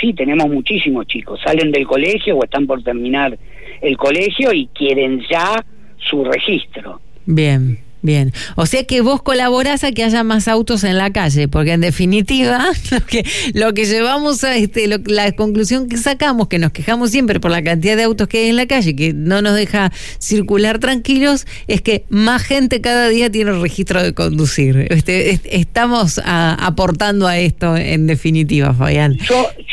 sí, 0.00 0.12
tenemos 0.12 0.48
muchísimos 0.48 1.06
chicos. 1.06 1.40
Salen 1.44 1.70
del 1.70 1.86
colegio 1.86 2.36
o 2.36 2.44
están 2.44 2.66
por 2.66 2.82
terminar 2.82 3.38
el 3.80 3.96
colegio 3.96 4.52
y 4.52 4.66
quieren 4.68 5.22
ya 5.30 5.64
su 5.96 6.24
registro. 6.24 7.00
Bien, 7.26 7.78
bien. 8.02 8.32
O 8.56 8.66
sea 8.66 8.84
que 8.84 9.00
vos 9.00 9.22
colaborás 9.22 9.84
a 9.84 9.92
que 9.92 10.04
haya 10.04 10.24
más 10.24 10.48
autos 10.48 10.84
en 10.84 10.96
la 10.96 11.10
calle, 11.12 11.48
porque 11.48 11.72
en 11.72 11.80
definitiva 11.80 12.66
lo 12.90 13.00
que, 13.06 13.24
lo 13.54 13.74
que 13.74 13.84
llevamos 13.84 14.42
a 14.44 14.56
este, 14.56 14.86
lo- 14.88 14.98
la 15.06 15.32
conclusión 15.32 15.88
que 15.88 15.96
sacamos, 15.96 16.48
que 16.48 16.58
nos 16.58 16.72
quejamos 16.72 17.10
siempre 17.10 17.40
por 17.40 17.50
la 17.50 17.62
cantidad 17.62 17.96
de 17.96 18.02
autos 18.04 18.28
que 18.28 18.38
hay 18.38 18.48
en 18.48 18.56
la 18.56 18.66
calle, 18.66 18.94
que 18.96 19.12
no 19.12 19.42
nos 19.42 19.54
deja 19.54 19.92
circular 20.18 20.78
tranquilos, 20.78 21.46
es 21.66 21.80
que 21.82 22.04
más 22.08 22.42
gente 22.42 22.80
cada 22.80 23.08
día 23.08 23.30
tiene 23.30 23.52
registro 23.52 24.02
de 24.02 24.14
conducir. 24.14 24.86
Este, 24.90 25.30
est- 25.30 25.46
estamos 25.50 26.20
aportando 26.24 27.26
a 27.26 27.38
esto 27.38 27.76
en 27.76 28.06
definitiva, 28.06 28.74
Fabián. 28.74 29.18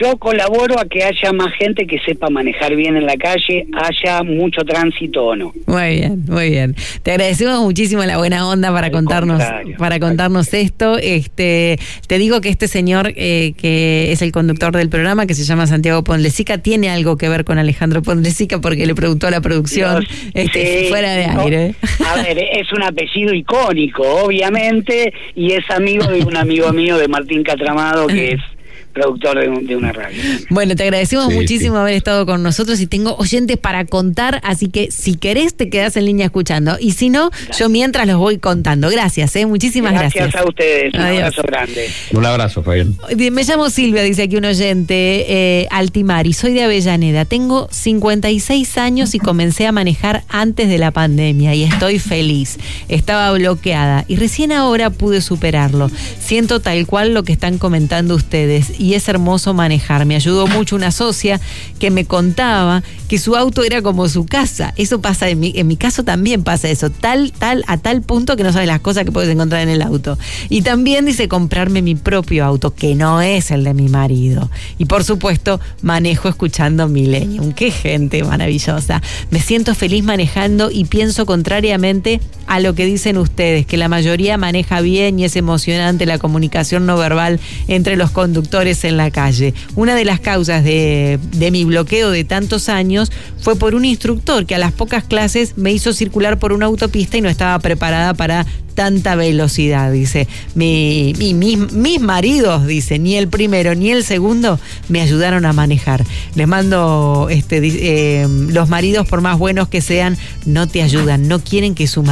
Yo 0.01 0.17
colaboro 0.17 0.79
a 0.79 0.86
que 0.86 1.03
haya 1.03 1.31
más 1.33 1.53
gente 1.53 1.86
que 1.88 1.99
sepa 1.99 2.29
manejar 2.29 2.75
bien 2.75 2.95
en 2.95 3.05
la 3.05 3.15
calle, 3.17 3.67
haya 3.73 4.23
mucho 4.23 4.63
tránsito 4.63 5.25
o 5.25 5.36
no. 5.36 5.53
Muy 5.65 5.95
bien, 5.95 6.23
muy 6.27 6.49
bien. 6.49 6.75
Te 7.03 7.12
agradecemos 7.12 7.62
muchísimo 7.62 8.03
la 8.03 8.17
buena 8.17 8.47
onda 8.47 8.71
para 8.71 8.88
Al 8.88 8.91
contarnos, 8.91 9.43
para 9.77 9.99
contarnos 9.99 10.53
esto. 10.53 10.97
Este, 10.97 11.79
te 12.07 12.17
digo 12.17 12.41
que 12.41 12.49
este 12.49 12.67
señor 12.67 13.13
eh, 13.15 13.53
que 13.57 14.12
es 14.12 14.21
el 14.21 14.31
conductor 14.31 14.75
del 14.75 14.89
programa, 14.89 15.25
que 15.25 15.33
se 15.33 15.43
llama 15.43 15.67
Santiago 15.67 16.03
Pondlesica, 16.03 16.57
tiene 16.57 16.89
algo 16.89 17.17
que 17.17 17.29
ver 17.29 17.43
con 17.43 17.57
Alejandro 17.57 18.01
Pondlesica 18.01 18.60
porque 18.60 18.86
le 18.86 18.95
preguntó 18.95 19.27
a 19.27 19.31
la 19.31 19.41
producción 19.41 20.01
Dios, 20.01 20.31
este, 20.33 20.83
sí, 20.83 20.89
fuera 20.89 21.13
de 21.13 21.27
no, 21.27 21.41
aire. 21.41 21.75
A 22.05 22.21
ver, 22.21 22.38
es 22.38 22.71
un 22.71 22.83
apellido 22.83 23.33
icónico, 23.33 24.03
obviamente, 24.03 25.13
y 25.36 25.53
es 25.53 25.69
amigo 25.69 26.05
de 26.07 26.23
un 26.23 26.38
amigo 26.38 26.71
mío, 26.73 26.97
de 26.97 27.07
Martín 27.07 27.43
Catramado, 27.43 28.07
que 28.07 28.33
es 28.33 28.41
productor 28.97 29.39
de, 29.39 29.49
un- 29.49 29.65
de 29.65 29.75
una 29.75 29.91
radio. 29.91 30.21
Bueno, 30.49 30.75
te 30.75 30.83
agradecemos 30.83 31.27
Sí, 31.29 31.36
muchísimo 31.36 31.75
sí. 31.75 31.79
haber 31.81 31.93
estado 31.95 32.25
con 32.25 32.41
nosotros 32.43 32.79
y 32.79 32.88
tengo 32.88 33.15
oyentes 33.17 33.57
para 33.57 33.86
contar, 33.86 34.39
así 34.43 34.67
que 34.69 34.91
si 34.91 35.15
querés 35.15 35.55
te 35.55 35.69
quedás 35.69 35.95
en 35.97 36.05
línea 36.05 36.25
escuchando 36.25 36.77
y 36.79 36.91
si 36.91 37.10
no, 37.10 37.29
yo 37.57 37.69
mientras 37.69 38.07
los 38.07 38.17
voy 38.17 38.38
contando. 38.38 38.89
Gracias, 38.89 39.36
¿eh? 39.36 39.45
muchísimas 39.45 39.93
gracias. 39.93 40.23
Gracias 40.25 40.43
a 40.43 40.47
ustedes, 40.47 40.93
un 40.93 41.01
abrazo 41.01 41.41
grande. 41.43 41.89
Un 42.13 42.25
abrazo, 42.25 42.63
Fabián. 42.63 42.95
Me 43.15 43.43
llamo 43.43 43.69
Silvia, 43.69 44.01
dice 44.03 44.23
aquí 44.23 44.36
un 44.38 44.45
oyente, 44.45 45.25
eh, 45.62 45.67
Altimari, 45.71 46.33
soy 46.33 46.53
de 46.53 46.63
Avellaneda, 46.63 47.25
tengo 47.25 47.67
56 47.71 48.77
años 48.77 49.13
y 49.15 49.19
comencé 49.19 49.67
a 49.67 49.71
manejar 49.71 50.23
antes 50.29 50.69
de 50.69 50.77
la 50.77 50.91
pandemia 50.91 51.53
y 51.55 51.63
estoy 51.63 51.99
feliz. 51.99 52.57
Estaba 52.89 53.31
bloqueada 53.33 54.05
y 54.07 54.15
recién 54.15 54.51
ahora 54.51 54.89
pude 54.89 55.21
superarlo. 55.21 55.89
Siento 56.19 56.60
tal 56.60 56.86
cual 56.88 57.13
lo 57.13 57.23
que 57.23 57.33
están 57.33 57.57
comentando 57.57 58.15
ustedes 58.15 58.79
y 58.79 58.87
es 58.93 59.08
hermoso 59.08 59.54
manejar. 59.54 60.06
Me 60.06 60.15
ayudó 60.15 60.47
mucho 60.47 60.76
una 60.76 60.91
socia 60.91 61.39
que 61.80 61.91
me 61.91 62.06
contaba 62.06 62.84
que 63.08 63.19
su 63.19 63.36
auto 63.36 63.63
era 63.63 63.82
como 63.82 64.08
su 64.10 64.26
casa. 64.26 64.73
Eso 64.78 65.02
pasa 65.02 65.30
en 65.30 65.39
mi, 65.39 65.54
en 65.56 65.67
mi 65.67 65.78
caso 65.78 66.04
también 66.04 66.43
pasa 66.43 66.69
eso, 66.69 66.89
tal, 66.89 67.32
tal, 67.32 67.63
a 67.67 67.78
tal 67.78 68.02
punto 68.02 68.36
que 68.36 68.43
no 68.43 68.52
sabes 68.52 68.67
las 68.67 68.82
cosas 68.82 69.06
que 69.06 69.12
puedes 69.12 69.30
encontrar 69.30 69.62
en 69.62 69.69
el 69.69 69.82
auto. 69.82 70.17
Y 70.50 70.62
también 70.62 71.06
dice 71.06 71.28
comprarme 71.28 71.82
mi 71.82 71.95
propio 71.95 72.45
auto, 72.45 72.73
que 72.73 72.95
no 72.95 73.21
es 73.21 73.52
el 73.52 73.63
de 73.63 73.73
mi 73.73 73.89
marido. 73.89 74.50
Y 74.78 74.86
por 74.86 75.04
supuesto, 75.04 75.60
manejo 75.82 76.30
escuchando 76.30 76.88
Millennium. 76.88 77.54
Qué 77.54 77.71
gente 77.71 78.23
maravillosa. 78.23 79.02
Me 79.32 79.39
siento 79.39 79.76
feliz 79.76 80.04
manejando 80.04 80.69
y 80.71 80.86
pienso 80.86 81.26
contrariamente 81.26 82.19
a 82.47 82.60
lo 82.60 82.76
que 82.76 82.86
dicen 82.86 83.17
ustedes, 83.17 83.65
que 83.65 83.78
la 83.78 83.89
mayoría 83.89 84.38
maneja 84.38 84.82
bien 84.82 85.19
y 85.19 85.26
es 85.26 85.36
emocionante 85.36 86.06
la 86.06 86.17
comunicación 86.17 86.86
no 86.86 86.97
verbal 86.97 87.39
entre 87.67 87.97
los 87.97 88.12
conductores 88.12 88.77
en 88.84 88.98
la 88.98 89.12
calle. 89.12 89.54
Una 89.76 89.96
de 89.96 90.06
las 90.06 90.20
causas 90.20 90.63
de, 90.63 91.20
mi 91.52 91.66
bloqueo 91.66 92.10
de 92.12 92.24
tantos 92.24 92.70
años 92.70 93.12
fue 93.42 93.56
por 93.56 93.76
un 93.76 93.86
instructor 93.86 94.46
que 94.46 94.56
a 94.56 94.60
las 94.60 94.72
pocas 94.72 95.04
clases 95.04 95.58
me 95.58 95.72
hizo 95.72 95.94
circular 95.94 96.40
por 96.40 96.54
una 96.54 96.66
autopista 96.66 97.18
y 97.18 97.22
no 97.22 97.30
estaba 97.30 97.58
preparada 97.60 98.13
para 98.13 98.46
tanta 98.74 99.16
velocidad, 99.16 99.92
dice. 99.92 100.28
Mi, 100.54 101.16
mi- 101.18 101.58
mis, 101.58 102.00
maridos, 102.00 102.68
dice, 102.68 103.00
ni 103.00 103.16
el 103.16 103.28
primero 103.28 103.74
ni 103.74 103.90
el 103.90 104.04
segundo 104.04 104.60
me 104.88 105.02
ayudaron 105.02 105.46
a 105.46 105.54
manejar. 105.54 106.06
Les 106.36 106.48
mando, 106.48 107.28
este, 107.32 107.60
eh, 107.63 108.28
los 108.50 108.70
maridos, 108.70 109.08
por 109.08 109.22
más 109.22 109.40
buenos 109.40 109.68
que 109.68 109.82
sean, 109.82 110.16
no 110.46 110.68
te 110.68 110.84
ayudan, 110.84 111.28
no 111.28 111.40
quieren 111.40 111.74
que 111.74 111.88
su, 111.88 112.04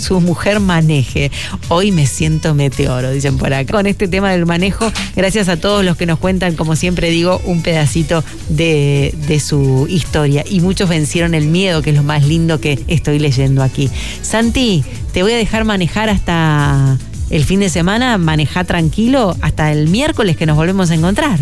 su 0.00 0.20
mujer 0.22 0.58
maneje. 0.60 1.30
Hoy 1.68 1.92
me 1.92 2.06
siento 2.06 2.54
meteoro, 2.54 3.10
dicen 3.10 3.36
por 3.36 3.52
acá. 3.52 3.74
Con 3.74 3.86
este 3.86 4.08
tema 4.08 4.32
del 4.32 4.46
manejo, 4.46 4.90
gracias 5.16 5.50
a 5.50 5.58
todos 5.58 5.84
que 5.96 6.06
nos 6.06 6.18
cuentan, 6.18 6.54
como 6.54 6.76
siempre 6.76 7.10
digo, 7.10 7.40
un 7.44 7.62
pedacito 7.62 8.24
de, 8.48 9.14
de 9.26 9.40
su 9.40 9.86
historia. 9.88 10.44
Y 10.48 10.60
muchos 10.60 10.88
vencieron 10.88 11.34
el 11.34 11.46
miedo, 11.46 11.82
que 11.82 11.90
es 11.90 11.96
lo 11.96 12.02
más 12.02 12.24
lindo 12.24 12.60
que 12.60 12.78
estoy 12.88 13.18
leyendo 13.18 13.62
aquí. 13.62 13.90
Santi, 14.22 14.84
te 15.12 15.22
voy 15.22 15.32
a 15.32 15.36
dejar 15.36 15.64
manejar 15.64 16.08
hasta 16.08 16.98
el 17.30 17.44
fin 17.44 17.60
de 17.60 17.68
semana, 17.68 18.18
maneja 18.18 18.64
tranquilo 18.64 19.36
hasta 19.40 19.72
el 19.72 19.88
miércoles 19.88 20.36
que 20.36 20.46
nos 20.46 20.56
volvemos 20.56 20.90
a 20.90 20.94
encontrar. 20.94 21.40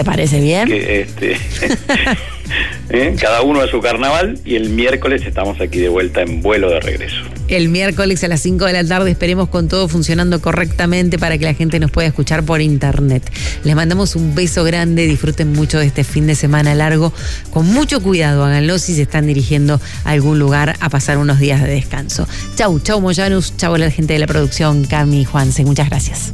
¿Te 0.00 0.04
parece 0.04 0.40
bien? 0.40 0.66
Que, 0.66 1.02
este, 1.02 1.32
¿eh? 2.88 3.14
Cada 3.20 3.42
uno 3.42 3.60
a 3.60 3.68
su 3.68 3.82
carnaval 3.82 4.40
y 4.46 4.54
el 4.54 4.70
miércoles 4.70 5.26
estamos 5.26 5.60
aquí 5.60 5.78
de 5.78 5.90
vuelta 5.90 6.22
en 6.22 6.40
vuelo 6.40 6.70
de 6.70 6.80
regreso. 6.80 7.16
El 7.48 7.68
miércoles 7.68 8.24
a 8.24 8.28
las 8.28 8.40
5 8.40 8.64
de 8.64 8.72
la 8.72 8.82
tarde 8.82 9.10
esperemos 9.10 9.50
con 9.50 9.68
todo 9.68 9.88
funcionando 9.88 10.40
correctamente 10.40 11.18
para 11.18 11.36
que 11.36 11.44
la 11.44 11.52
gente 11.52 11.78
nos 11.78 11.90
pueda 11.90 12.08
escuchar 12.08 12.44
por 12.44 12.62
internet. 12.62 13.30
Les 13.62 13.76
mandamos 13.76 14.16
un 14.16 14.34
beso 14.34 14.64
grande, 14.64 15.06
disfruten 15.06 15.52
mucho 15.52 15.78
de 15.78 15.84
este 15.84 16.02
fin 16.02 16.26
de 16.26 16.34
semana 16.34 16.74
largo, 16.74 17.12
con 17.50 17.66
mucho 17.66 18.00
cuidado, 18.02 18.42
háganlo 18.42 18.78
si 18.78 18.94
se 18.94 19.02
están 19.02 19.26
dirigiendo 19.26 19.82
a 20.04 20.12
algún 20.12 20.38
lugar 20.38 20.76
a 20.80 20.88
pasar 20.88 21.18
unos 21.18 21.40
días 21.40 21.62
de 21.62 21.68
descanso. 21.68 22.26
Chau, 22.54 22.80
chau 22.80 23.02
Moyanus, 23.02 23.54
chau 23.58 23.74
a 23.74 23.78
la 23.78 23.90
gente 23.90 24.14
de 24.14 24.18
la 24.18 24.26
producción, 24.26 24.86
Cami, 24.86 25.26
Juanse, 25.26 25.62
muchas 25.66 25.90
gracias. 25.90 26.32